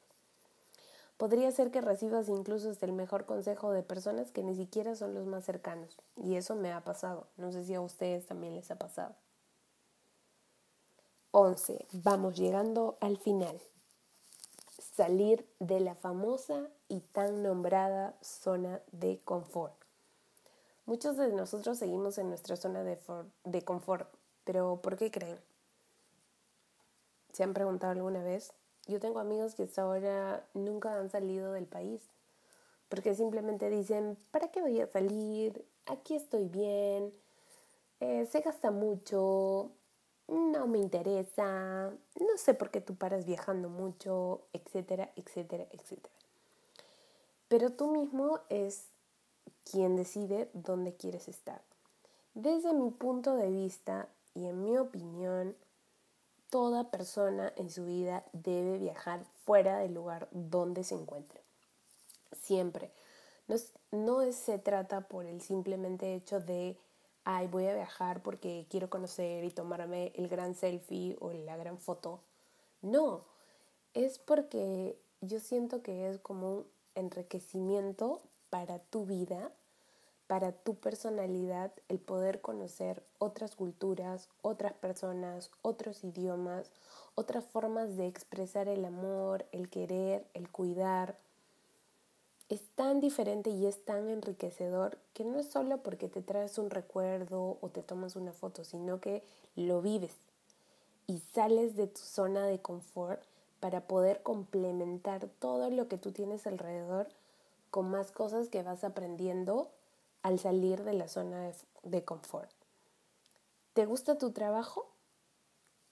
Podría 1.20 1.52
ser 1.52 1.70
que 1.70 1.82
recibas 1.82 2.30
incluso 2.30 2.70
hasta 2.70 2.86
el 2.86 2.94
mejor 2.94 3.26
consejo 3.26 3.72
de 3.72 3.82
personas 3.82 4.30
que 4.30 4.42
ni 4.42 4.54
siquiera 4.54 4.96
son 4.96 5.12
los 5.12 5.26
más 5.26 5.44
cercanos. 5.44 5.98
Y 6.16 6.36
eso 6.36 6.56
me 6.56 6.72
ha 6.72 6.82
pasado. 6.82 7.26
No 7.36 7.52
sé 7.52 7.62
si 7.62 7.74
a 7.74 7.82
ustedes 7.82 8.24
también 8.24 8.54
les 8.54 8.70
ha 8.70 8.76
pasado. 8.76 9.14
11. 11.32 11.86
Vamos 11.92 12.38
llegando 12.38 12.96
al 13.02 13.18
final. 13.18 13.60
Salir 14.78 15.46
de 15.58 15.80
la 15.80 15.94
famosa 15.94 16.70
y 16.88 17.00
tan 17.00 17.42
nombrada 17.42 18.14
zona 18.22 18.80
de 18.90 19.20
confort. 19.22 19.74
Muchos 20.86 21.18
de 21.18 21.30
nosotros 21.34 21.76
seguimos 21.76 22.16
en 22.16 22.30
nuestra 22.30 22.56
zona 22.56 22.82
de, 22.82 22.98
de 23.44 23.62
confort, 23.62 24.08
pero 24.44 24.80
¿por 24.80 24.96
qué 24.96 25.10
creen? 25.10 25.38
¿Se 27.34 27.42
han 27.42 27.52
preguntado 27.52 27.92
alguna 27.92 28.22
vez? 28.22 28.54
Yo 28.90 28.98
tengo 28.98 29.20
amigos 29.20 29.54
que 29.54 29.62
hasta 29.62 29.82
ahora 29.82 30.44
nunca 30.52 30.98
han 30.98 31.10
salido 31.10 31.52
del 31.52 31.66
país, 31.66 32.02
porque 32.88 33.14
simplemente 33.14 33.70
dicen, 33.70 34.18
¿para 34.32 34.48
qué 34.48 34.60
voy 34.60 34.80
a 34.80 34.88
salir? 34.88 35.64
Aquí 35.86 36.16
estoy 36.16 36.48
bien, 36.48 37.12
eh, 38.00 38.26
se 38.26 38.40
gasta 38.40 38.72
mucho, 38.72 39.70
no 40.26 40.66
me 40.66 40.78
interesa, 40.78 41.92
no 42.18 42.36
sé 42.36 42.54
por 42.54 42.72
qué 42.72 42.80
tú 42.80 42.96
paras 42.96 43.26
viajando 43.26 43.68
mucho, 43.68 44.40
etcétera, 44.52 45.12
etcétera, 45.14 45.68
etcétera. 45.70 46.14
Pero 47.46 47.70
tú 47.70 47.92
mismo 47.92 48.40
es 48.48 48.86
quien 49.70 49.94
decide 49.94 50.50
dónde 50.52 50.96
quieres 50.96 51.28
estar. 51.28 51.62
Desde 52.34 52.74
mi 52.74 52.90
punto 52.90 53.36
de 53.36 53.50
vista 53.50 54.08
y 54.34 54.46
en 54.46 54.64
mi 54.64 54.76
opinión, 54.78 55.54
toda 56.50 56.90
persona 56.90 57.52
en 57.56 57.70
su 57.70 57.86
vida 57.86 58.24
debe 58.32 58.78
viajar 58.78 59.24
fuera 59.44 59.78
del 59.78 59.94
lugar 59.94 60.28
donde 60.32 60.84
se 60.84 60.96
encuentre. 60.96 61.40
Siempre. 62.42 62.90
No, 63.90 64.30
se 64.32 64.58
trata 64.58 65.08
por 65.08 65.26
el 65.26 65.40
simplemente 65.40 66.14
hecho 66.14 66.40
de, 66.40 66.76
ay, 67.24 67.48
voy 67.48 67.66
a 67.66 67.74
viajar 67.74 68.22
porque 68.22 68.66
quiero 68.68 68.90
conocer 68.90 69.44
y 69.44 69.50
tomarme 69.50 70.12
el 70.14 70.28
gran 70.28 70.54
selfie 70.54 71.16
o 71.20 71.32
la 71.32 71.56
gran 71.56 71.78
foto. 71.78 72.20
No, 72.82 73.24
es 73.94 74.18
porque 74.18 74.96
yo 75.20 75.40
siento 75.40 75.82
que 75.82 76.08
es 76.08 76.18
como 76.20 76.58
un 76.58 76.66
enriquecimiento 76.94 78.20
para 78.50 78.78
tu 78.78 79.06
vida 79.06 79.52
para 80.30 80.52
tu 80.52 80.76
personalidad 80.76 81.72
el 81.88 81.98
poder 81.98 82.40
conocer 82.40 83.02
otras 83.18 83.56
culturas, 83.56 84.28
otras 84.42 84.74
personas, 84.74 85.50
otros 85.60 86.04
idiomas, 86.04 86.70
otras 87.16 87.44
formas 87.44 87.96
de 87.96 88.06
expresar 88.06 88.68
el 88.68 88.84
amor, 88.84 89.44
el 89.50 89.68
querer, 89.68 90.24
el 90.34 90.48
cuidar. 90.48 91.16
Es 92.48 92.62
tan 92.76 93.00
diferente 93.00 93.50
y 93.50 93.66
es 93.66 93.84
tan 93.84 94.08
enriquecedor 94.08 94.98
que 95.14 95.24
no 95.24 95.40
es 95.40 95.48
solo 95.48 95.78
porque 95.78 96.06
te 96.06 96.22
traes 96.22 96.58
un 96.58 96.70
recuerdo 96.70 97.58
o 97.60 97.68
te 97.68 97.82
tomas 97.82 98.14
una 98.14 98.32
foto, 98.32 98.62
sino 98.62 99.00
que 99.00 99.24
lo 99.56 99.82
vives 99.82 100.14
y 101.08 101.18
sales 101.34 101.74
de 101.74 101.88
tu 101.88 102.02
zona 102.02 102.46
de 102.46 102.60
confort 102.60 103.20
para 103.58 103.80
poder 103.80 104.22
complementar 104.22 105.26
todo 105.40 105.70
lo 105.70 105.88
que 105.88 105.98
tú 105.98 106.12
tienes 106.12 106.46
alrededor 106.46 107.08
con 107.72 107.90
más 107.90 108.12
cosas 108.12 108.48
que 108.48 108.62
vas 108.62 108.84
aprendiendo 108.84 109.72
al 110.22 110.38
salir 110.38 110.82
de 110.84 110.94
la 110.94 111.08
zona 111.08 111.52
de, 111.82 112.04
confort. 112.04 112.50
¿Te 113.72 113.86
gusta 113.86 114.18
tu 114.18 114.32
trabajo? 114.32 114.86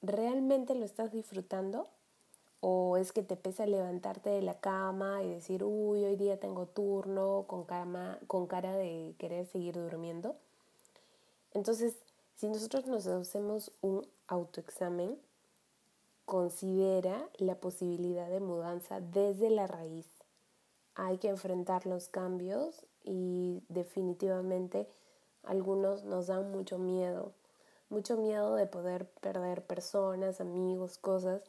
¿Realmente 0.03 0.75
lo 0.75 0.85
estás 0.85 1.12
disfrutando? 1.12 1.88
¿O 2.61 2.97
es 2.97 3.12
que 3.12 3.23
te 3.23 3.37
pesa 3.37 3.67
levantarte 3.67 4.31
de 4.31 4.43
la 4.43 4.59
cama 4.61 5.23
y 5.23 5.31
decir, 5.31 5.62
uy, 5.64 6.05
hoy 6.05 6.17
día 6.17 6.41
tengo 6.41 6.67
turno 6.67 7.45
con, 7.47 7.64
cama, 7.64 8.19
con 8.27 8.47
cara 8.47 8.77
de 8.77 9.14
querer 9.19 9.47
seguir 9.47 9.75
durmiendo? 9.75 10.37
Entonces, 11.55 11.95
si 12.37 12.49
nosotros 12.49 12.87
nos 12.87 13.07
hacemos 13.07 13.73
un 13.81 14.07
autoexamen, 14.27 15.19
considera 16.25 17.27
la 17.38 17.55
posibilidad 17.55 18.29
de 18.29 18.41
mudanza 18.41 19.01
desde 19.01 19.49
la 19.51 19.67
raíz. 19.67 20.07
Hay 21.00 21.18
que 21.18 21.28
enfrentar 21.28 21.87
los 21.87 22.08
cambios 22.08 22.84
y 23.04 23.62
definitivamente 23.68 24.88
algunos 25.44 26.02
nos 26.02 26.26
dan 26.26 26.50
mucho 26.50 26.76
miedo, 26.76 27.30
mucho 27.88 28.16
miedo 28.16 28.56
de 28.56 28.66
poder 28.66 29.06
perder 29.20 29.62
personas, 29.62 30.40
amigos, 30.40 30.98
cosas, 30.98 31.40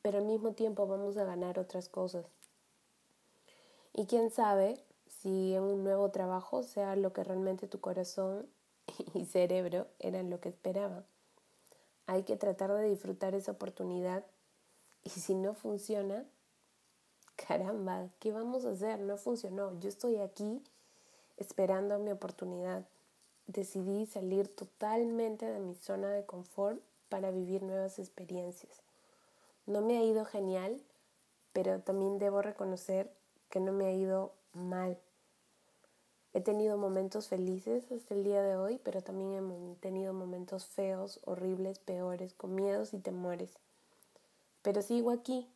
pero 0.00 0.16
al 0.16 0.24
mismo 0.24 0.52
tiempo 0.52 0.86
vamos 0.86 1.18
a 1.18 1.24
ganar 1.24 1.58
otras 1.58 1.90
cosas. 1.90 2.24
Y 3.92 4.06
quién 4.06 4.30
sabe 4.30 4.80
si 5.06 5.54
en 5.54 5.64
un 5.64 5.84
nuevo 5.84 6.10
trabajo 6.10 6.62
sea 6.62 6.96
lo 6.96 7.12
que 7.12 7.22
realmente 7.22 7.68
tu 7.68 7.80
corazón 7.80 8.46
y 9.12 9.26
cerebro 9.26 9.88
eran 9.98 10.30
lo 10.30 10.40
que 10.40 10.48
esperaban. 10.48 11.04
Hay 12.06 12.22
que 12.22 12.36
tratar 12.36 12.72
de 12.72 12.88
disfrutar 12.88 13.34
esa 13.34 13.52
oportunidad 13.52 14.24
y 15.04 15.10
si 15.10 15.34
no 15.34 15.52
funciona, 15.52 16.24
caramba, 17.36 18.08
¿qué 18.18 18.32
vamos 18.32 18.64
a 18.64 18.70
hacer? 18.70 19.00
No 19.00 19.16
funcionó. 19.16 19.78
Yo 19.80 19.88
estoy 19.88 20.16
aquí 20.16 20.62
esperando 21.36 21.98
mi 21.98 22.10
oportunidad. 22.10 22.84
Decidí 23.46 24.06
salir 24.06 24.48
totalmente 24.48 25.46
de 25.46 25.60
mi 25.60 25.74
zona 25.74 26.10
de 26.10 26.24
confort 26.24 26.80
para 27.08 27.30
vivir 27.30 27.62
nuevas 27.62 27.98
experiencias. 27.98 28.82
No 29.66 29.80
me 29.80 29.98
ha 29.98 30.02
ido 30.02 30.24
genial, 30.24 30.80
pero 31.52 31.80
también 31.80 32.18
debo 32.18 32.42
reconocer 32.42 33.10
que 33.50 33.60
no 33.60 33.72
me 33.72 33.86
ha 33.86 33.92
ido 33.92 34.32
mal. 34.52 34.98
He 36.34 36.40
tenido 36.40 36.76
momentos 36.76 37.28
felices 37.28 37.90
hasta 37.90 38.14
el 38.14 38.24
día 38.24 38.42
de 38.42 38.56
hoy, 38.56 38.78
pero 38.82 39.00
también 39.00 39.32
he 39.32 39.76
tenido 39.76 40.12
momentos 40.12 40.66
feos, 40.66 41.20
horribles, 41.24 41.78
peores, 41.78 42.34
con 42.34 42.54
miedos 42.54 42.92
y 42.92 42.98
temores. 42.98 43.50
Pero 44.62 44.82
sigo 44.82 45.10
aquí 45.10 45.48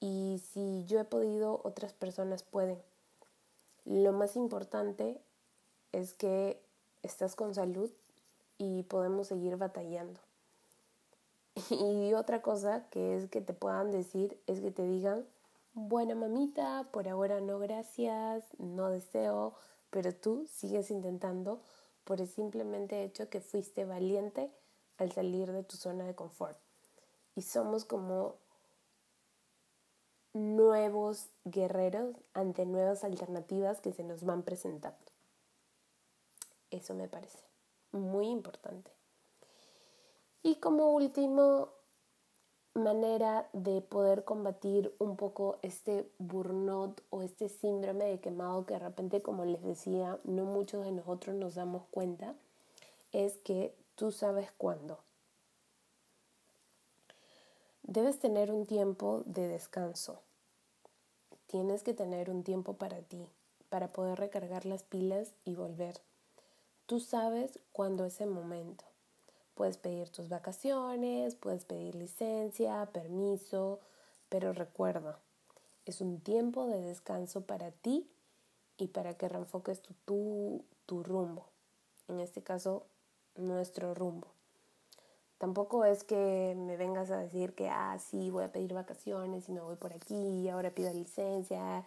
y 0.00 0.42
si 0.52 0.84
yo 0.86 0.98
he 0.98 1.04
podido, 1.04 1.60
otras 1.62 1.92
personas 1.92 2.42
pueden. 2.42 2.80
Lo 3.84 4.12
más 4.12 4.34
importante 4.34 5.20
es 5.92 6.14
que 6.14 6.60
estás 7.02 7.36
con 7.36 7.54
salud 7.54 7.90
y 8.58 8.82
podemos 8.84 9.28
seguir 9.28 9.56
batallando. 9.56 10.20
Y 11.70 12.14
otra 12.14 12.42
cosa 12.42 12.88
que 12.90 13.16
es 13.16 13.28
que 13.28 13.40
te 13.40 13.52
puedan 13.52 13.90
decir 13.90 14.40
es 14.46 14.60
que 14.60 14.70
te 14.70 14.86
digan, 14.86 15.26
bueno 15.74 16.14
mamita, 16.14 16.88
por 16.92 17.08
ahora 17.08 17.40
no 17.40 17.58
gracias, 17.58 18.44
no 18.58 18.88
deseo, 18.88 19.54
pero 19.90 20.14
tú 20.14 20.46
sigues 20.50 20.90
intentando 20.90 21.60
por 22.04 22.20
el 22.20 22.28
simplemente 22.28 23.04
hecho 23.04 23.28
que 23.28 23.40
fuiste 23.40 23.84
valiente 23.84 24.50
al 24.98 25.12
salir 25.12 25.52
de 25.52 25.62
tu 25.62 25.76
zona 25.76 26.04
de 26.04 26.14
confort. 26.14 26.58
Y 27.36 27.42
somos 27.42 27.84
como 27.84 28.36
nuevos 30.32 31.28
guerreros 31.44 32.16
ante 32.34 32.66
nuevas 32.66 33.04
alternativas 33.04 33.80
que 33.80 33.92
se 33.92 34.04
nos 34.04 34.24
van 34.24 34.42
presentando. 34.42 34.98
Eso 36.70 36.94
me 36.94 37.08
parece 37.08 37.38
muy 37.92 38.28
importante. 38.28 38.90
Y 40.42 40.56
como 40.56 40.92
último, 40.94 41.68
manera 42.74 43.48
de 43.52 43.80
poder 43.80 44.24
combatir 44.24 44.94
un 44.98 45.16
poco 45.16 45.58
este 45.62 46.10
burnout 46.18 47.02
o 47.10 47.22
este 47.22 47.48
síndrome 47.48 48.04
de 48.04 48.20
quemado 48.20 48.64
que 48.64 48.74
de 48.74 48.80
repente, 48.80 49.20
como 49.20 49.44
les 49.44 49.62
decía, 49.62 50.18
no 50.24 50.44
muchos 50.44 50.84
de 50.84 50.92
nosotros 50.92 51.34
nos 51.36 51.56
damos 51.56 51.82
cuenta, 51.90 52.34
es 53.12 53.38
que 53.38 53.74
tú 53.96 54.12
sabes 54.12 54.50
cuándo. 54.52 54.98
Debes 57.90 58.20
tener 58.20 58.52
un 58.52 58.66
tiempo 58.66 59.24
de 59.26 59.48
descanso. 59.48 60.20
Tienes 61.48 61.82
que 61.82 61.92
tener 61.92 62.30
un 62.30 62.44
tiempo 62.44 62.74
para 62.74 63.02
ti, 63.02 63.26
para 63.68 63.88
poder 63.88 64.16
recargar 64.16 64.64
las 64.64 64.84
pilas 64.84 65.32
y 65.44 65.56
volver. 65.56 66.00
Tú 66.86 67.00
sabes 67.00 67.58
cuándo 67.72 68.04
es 68.04 68.20
el 68.20 68.30
momento. 68.30 68.84
Puedes 69.56 69.76
pedir 69.76 70.08
tus 70.08 70.28
vacaciones, 70.28 71.34
puedes 71.34 71.64
pedir 71.64 71.96
licencia, 71.96 72.88
permiso, 72.92 73.80
pero 74.28 74.52
recuerda, 74.52 75.18
es 75.84 76.00
un 76.00 76.20
tiempo 76.20 76.68
de 76.68 76.80
descanso 76.80 77.40
para 77.40 77.72
ti 77.72 78.08
y 78.78 78.86
para 78.86 79.14
que 79.14 79.28
reenfoques 79.28 79.82
tu, 79.82 80.62
tu, 80.86 81.02
rumbo. 81.02 81.46
En 82.06 82.20
este 82.20 82.40
caso, 82.40 82.86
nuestro 83.34 83.94
rumbo. 83.94 84.28
Tampoco 85.40 85.84
es 85.84 86.04
que 86.04 86.54
me 86.56 86.76
vengas 86.76 87.10
a 87.10 87.18
decir 87.18 87.54
que, 87.56 87.68
ah, 87.68 87.98
sí, 87.98 88.30
voy 88.30 88.44
a 88.44 88.52
pedir 88.52 88.72
vacaciones 88.74 89.48
y 89.48 89.52
me 89.52 89.60
voy 89.60 89.74
por 89.74 89.92
aquí 89.92 90.14
y 90.14 90.48
ahora 90.48 90.70
pido 90.70 90.92
licencia 90.92 91.84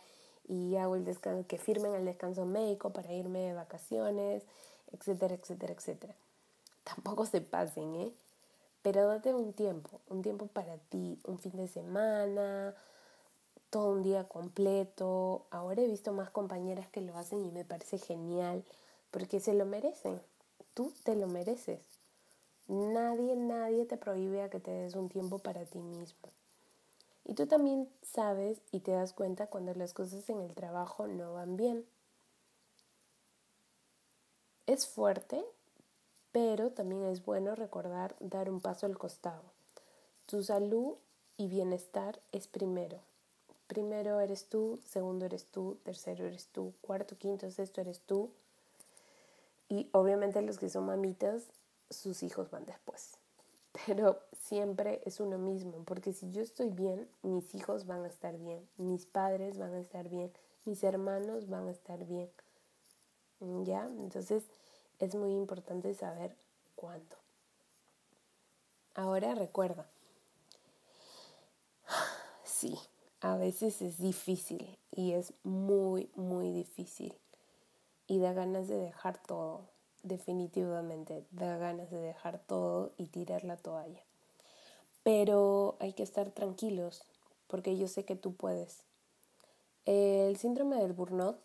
y 0.49 0.75
hago 0.75 0.95
el 0.97 1.05
descanso, 1.05 1.47
que 1.47 1.57
firmen 1.57 1.93
el 1.95 2.03
descanso 2.03 2.45
médico 2.45 2.91
para 2.91 3.13
irme 3.13 3.39
de 3.39 3.53
vacaciones, 3.53 4.43
etcétera, 4.91 5.35
etcétera, 5.35 5.73
etcétera 5.73 6.15
tampoco 6.83 7.25
se 7.25 7.41
pasen, 7.41 7.95
¿eh? 7.95 8.11
Pero 8.81 9.07
date 9.07 9.33
un 9.33 9.53
tiempo, 9.53 10.01
un 10.09 10.21
tiempo 10.21 10.47
para 10.47 10.77
ti, 10.77 11.19
un 11.25 11.39
fin 11.39 11.53
de 11.55 11.67
semana, 11.67 12.75
todo 13.69 13.91
un 13.91 14.03
día 14.03 14.27
completo. 14.27 15.45
Ahora 15.51 15.81
he 15.81 15.87
visto 15.87 16.11
más 16.11 16.29
compañeras 16.29 16.87
que 16.89 17.01
lo 17.01 17.17
hacen 17.17 17.45
y 17.45 17.51
me 17.51 17.63
parece 17.63 17.97
genial, 17.97 18.63
porque 19.09 19.39
se 19.39 19.53
lo 19.53 19.65
merecen. 19.65 20.21
Tú 20.73 20.93
te 21.03 21.15
lo 21.15 21.27
mereces. 21.27 21.79
Nadie, 22.67 23.35
nadie 23.35 23.85
te 23.85 23.97
prohíbe 23.97 24.41
a 24.41 24.49
que 24.49 24.59
te 24.59 24.71
des 24.71 24.95
un 24.95 25.09
tiempo 25.09 25.39
para 25.39 25.65
ti 25.65 25.79
mismo. 25.79 26.29
Y 27.25 27.35
tú 27.35 27.47
también 27.47 27.89
sabes 28.01 28.59
y 28.71 28.79
te 28.79 28.91
das 28.91 29.13
cuenta 29.13 29.47
cuando 29.47 29.73
las 29.73 29.93
cosas 29.93 30.29
en 30.29 30.41
el 30.41 30.55
trabajo 30.55 31.07
no 31.07 31.33
van 31.33 31.57
bien. 31.57 31.85
Es 34.65 34.87
fuerte, 34.87 35.43
pero 36.31 36.71
también 36.71 37.03
es 37.05 37.23
bueno 37.23 37.55
recordar 37.55 38.15
dar 38.19 38.49
un 38.49 38.59
paso 38.59 38.85
al 38.85 38.97
costado. 38.97 39.43
Tu 40.25 40.43
salud 40.43 40.95
y 41.37 41.47
bienestar 41.47 42.19
es 42.31 42.47
primero. 42.47 42.99
Primero 43.67 44.19
eres 44.19 44.45
tú, 44.45 44.79
segundo 44.85 45.25
eres 45.25 45.45
tú, 45.45 45.77
tercero 45.83 46.25
eres 46.25 46.47
tú, 46.47 46.73
cuarto, 46.81 47.17
quinto, 47.17 47.49
sexto 47.51 47.81
eres 47.81 48.01
tú. 48.01 48.29
Y 49.69 49.89
obviamente 49.93 50.41
los 50.41 50.57
que 50.59 50.69
son 50.69 50.85
mamitas, 50.85 51.43
sus 51.89 52.23
hijos 52.23 52.49
van 52.51 52.65
después. 52.65 53.17
Pero 53.85 54.19
siempre 54.37 55.01
es 55.05 55.19
uno 55.19 55.37
mismo, 55.37 55.83
porque 55.85 56.13
si 56.13 56.31
yo 56.31 56.41
estoy 56.41 56.69
bien, 56.69 57.09
mis 57.21 57.55
hijos 57.55 57.85
van 57.85 58.03
a 58.03 58.07
estar 58.07 58.37
bien, 58.37 58.67
mis 58.77 59.05
padres 59.05 59.57
van 59.57 59.73
a 59.73 59.79
estar 59.79 60.09
bien, 60.09 60.31
mis 60.65 60.83
hermanos 60.83 61.49
van 61.49 61.67
a 61.67 61.71
estar 61.71 62.05
bien. 62.05 62.29
¿Ya? 63.65 63.85
Entonces, 63.99 64.45
es 64.99 65.15
muy 65.15 65.31
importante 65.31 65.93
saber 65.95 66.35
cuándo. 66.75 67.17
Ahora 68.95 69.33
recuerda, 69.35 69.89
sí, 72.43 72.77
a 73.21 73.37
veces 73.37 73.81
es 73.81 73.97
difícil 73.97 74.77
y 74.91 75.13
es 75.13 75.33
muy, 75.43 76.09
muy 76.15 76.51
difícil. 76.51 77.17
Y 78.05 78.19
da 78.19 78.33
ganas 78.33 78.67
de 78.67 78.75
dejar 78.75 79.17
todo, 79.23 79.61
definitivamente, 80.03 81.25
da 81.31 81.57
ganas 81.57 81.89
de 81.89 81.97
dejar 81.97 82.39
todo 82.39 82.91
y 82.97 83.07
tirar 83.07 83.43
la 83.43 83.57
toalla. 83.57 84.01
Pero 85.03 85.75
hay 85.79 85.93
que 85.93 86.03
estar 86.03 86.31
tranquilos 86.31 87.03
porque 87.47 87.77
yo 87.77 87.87
sé 87.87 88.05
que 88.05 88.15
tú 88.15 88.33
puedes. 88.33 88.83
El 89.85 90.37
síndrome 90.37 90.77
del 90.77 90.93
burnout 90.93 91.37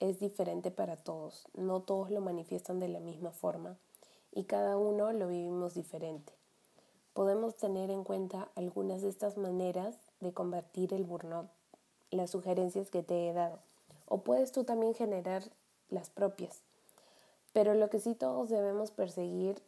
es 0.00 0.18
diferente 0.18 0.70
para 0.70 0.96
todos, 0.96 1.46
no 1.54 1.80
todos 1.80 2.10
lo 2.10 2.20
manifiestan 2.20 2.80
de 2.80 2.88
la 2.88 3.00
misma 3.00 3.30
forma 3.30 3.76
y 4.32 4.44
cada 4.44 4.76
uno 4.76 5.12
lo 5.12 5.28
vivimos 5.28 5.74
diferente. 5.74 6.32
Podemos 7.14 7.54
tener 7.54 7.90
en 7.90 8.04
cuenta 8.04 8.50
algunas 8.56 9.00
de 9.02 9.08
estas 9.08 9.38
maneras 9.38 9.96
de 10.20 10.34
combatir 10.34 10.92
el 10.92 11.04
burnout, 11.04 11.48
las 12.10 12.30
sugerencias 12.30 12.90
que 12.90 13.02
te 13.02 13.28
he 13.28 13.32
dado, 13.32 13.60
o 14.06 14.22
puedes 14.22 14.52
tú 14.52 14.64
también 14.64 14.94
generar 14.94 15.42
las 15.88 16.10
propias. 16.10 16.65
Pero 17.56 17.72
lo 17.72 17.88
que 17.88 18.00
sí 18.00 18.14
todos 18.14 18.50
debemos 18.50 18.90
perseguir, 18.90 19.62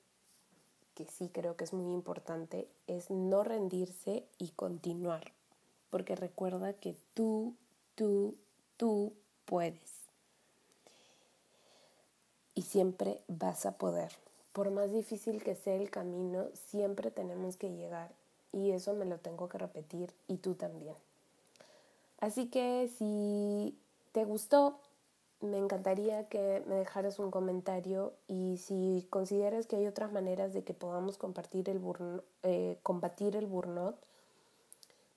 que 0.95 1.07
sí 1.07 1.31
creo 1.33 1.57
que 1.57 1.65
es 1.65 1.73
muy 1.73 1.95
importante, 1.95 2.69
es 2.87 3.09
no 3.09 3.45
rendirse 3.45 4.27
y 4.37 4.51
continuar, 4.51 5.33
porque 5.89 6.15
recuerda 6.15 6.75
que 6.75 6.95
tú, 7.15 7.55
tú, 7.95 8.35
tú 8.77 9.15
puedes 9.47 10.03
y 12.55 12.61
siempre 12.61 13.23
vas 13.27 13.65
a 13.65 13.79
poder. 13.79 14.13
Por 14.53 14.71
más 14.71 14.93
difícil 14.93 15.43
que 15.43 15.55
sea 15.55 15.77
el 15.77 15.91
camino, 15.91 16.49
siempre 16.69 17.11
tenemos 17.11 17.57
que 17.57 17.71
llegar 17.71 18.11
y 18.53 18.73
eso 18.73 18.93
me 18.93 19.07
lo 19.07 19.17
tengo 19.17 19.49
que 19.49 19.57
repetir 19.57 20.13
y 20.27 20.37
tú 20.37 20.57
también. 20.57 20.95
Así 22.21 22.51
que 22.51 22.91
si 22.99 23.79
te 24.13 24.27
gustó, 24.27 24.79
me 25.41 25.59
encantaría 25.59 26.29
que 26.29 26.63
me 26.67 26.77
dejaras 26.77 27.19
un 27.19 27.31
comentario 27.31 28.13
y 28.27 28.59
si 28.59 29.07
consideras 29.11 29.67
que 29.67 29.77
hay 29.77 29.87
otras 29.87 30.13
maneras 30.13 30.53
de 30.53 30.65
que 30.65 30.75
podamos 30.75 31.17
compartir 31.17 31.69
el 31.69 31.81
eh, 32.43 32.79
combatir 32.83 33.37
el 33.37 33.47
burnout, 33.47 33.97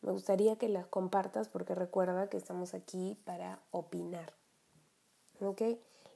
me 0.01 0.11
gustaría 0.11 0.55
que 0.57 0.69
las 0.69 0.87
compartas 0.87 1.47
porque 1.47 1.75
recuerda 1.75 2.29
que 2.29 2.37
estamos 2.37 2.73
aquí 2.73 3.17
para 3.23 3.59
opinar. 3.71 4.33
¿Ok? 5.39 5.61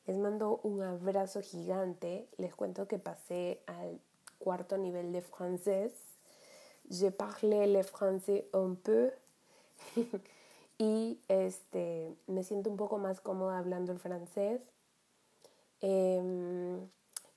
Les 0.08 0.18
mando 0.18 0.60
un 0.64 0.82
abrazo 0.82 1.42
gigante. 1.42 2.28
Les 2.38 2.54
cuento 2.54 2.88
que 2.88 3.00
pasé 3.00 3.62
al 3.66 4.00
cuarto 4.40 4.78
nivel 4.78 5.12
de 5.12 5.22
francés. 5.22 5.94
Je 6.90 7.10
parlé 7.10 7.66
le 7.66 7.84
français 7.84 8.46
un 8.54 8.76
peu. 8.76 9.12
y 10.78 11.20
este, 11.28 12.14
me 12.28 12.44
siento 12.44 12.70
un 12.70 12.78
poco 12.78 12.98
más 12.98 13.22
cómoda 13.22 13.58
hablando 13.58 13.92
el 13.92 14.00
francés. 14.00 14.62
Em, 15.82 16.80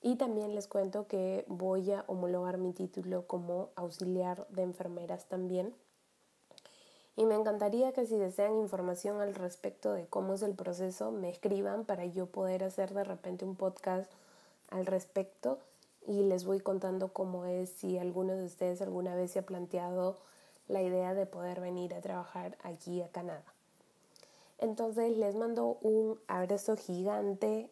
y 0.01 0.15
también 0.15 0.55
les 0.55 0.67
cuento 0.67 1.07
que 1.07 1.45
voy 1.47 1.91
a 1.91 2.03
homologar 2.07 2.57
mi 2.57 2.73
título 2.73 3.27
como 3.27 3.69
auxiliar 3.75 4.47
de 4.49 4.63
enfermeras 4.63 5.25
también. 5.25 5.73
Y 7.15 7.25
me 7.25 7.35
encantaría 7.35 7.91
que 7.91 8.05
si 8.05 8.17
desean 8.17 8.55
información 8.55 9.19
al 9.19 9.35
respecto 9.35 9.91
de 9.91 10.07
cómo 10.07 10.35
es 10.35 10.41
el 10.41 10.55
proceso, 10.55 11.11
me 11.11 11.29
escriban 11.29 11.83
para 11.83 12.05
yo 12.05 12.27
poder 12.27 12.63
hacer 12.63 12.93
de 12.93 13.03
repente 13.03 13.43
un 13.43 13.55
podcast 13.55 14.09
al 14.69 14.85
respecto 14.85 15.59
y 16.07 16.23
les 16.23 16.45
voy 16.45 16.61
contando 16.61 17.09
cómo 17.09 17.45
es 17.45 17.69
si 17.69 17.97
alguno 17.97 18.33
de 18.33 18.45
ustedes 18.45 18.81
alguna 18.81 19.15
vez 19.15 19.31
se 19.31 19.39
ha 19.39 19.45
planteado 19.45 20.17
la 20.69 20.81
idea 20.81 21.13
de 21.13 21.25
poder 21.25 21.59
venir 21.59 21.93
a 21.93 22.01
trabajar 22.01 22.57
aquí 22.63 23.01
a 23.01 23.09
Canadá. 23.09 23.43
Entonces 24.59 25.17
les 25.17 25.35
mando 25.35 25.77
un 25.81 26.17
abrazo 26.27 26.77
gigante 26.77 27.69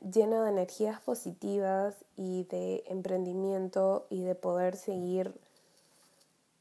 lleno 0.00 0.42
de 0.42 0.50
energías 0.50 1.00
positivas 1.00 1.94
y 2.16 2.44
de 2.44 2.84
emprendimiento 2.86 4.06
y 4.10 4.22
de 4.22 4.34
poder 4.34 4.76
seguir 4.76 5.34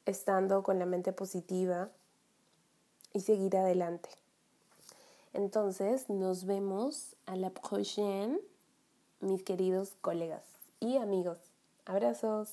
estando 0.05 0.63
con 0.63 0.79
la 0.79 0.85
mente 0.85 1.11
positiva 1.11 1.89
y 3.13 3.21
seguir 3.21 3.57
adelante. 3.57 4.09
Entonces 5.33 6.09
nos 6.09 6.45
vemos 6.45 7.15
a 7.25 7.35
la 7.35 7.49
próxima, 7.49 8.37
mis 9.21 9.43
queridos 9.43 9.93
colegas 10.01 10.43
y 10.79 10.97
amigos. 10.97 11.37
Abrazos. 11.85 12.49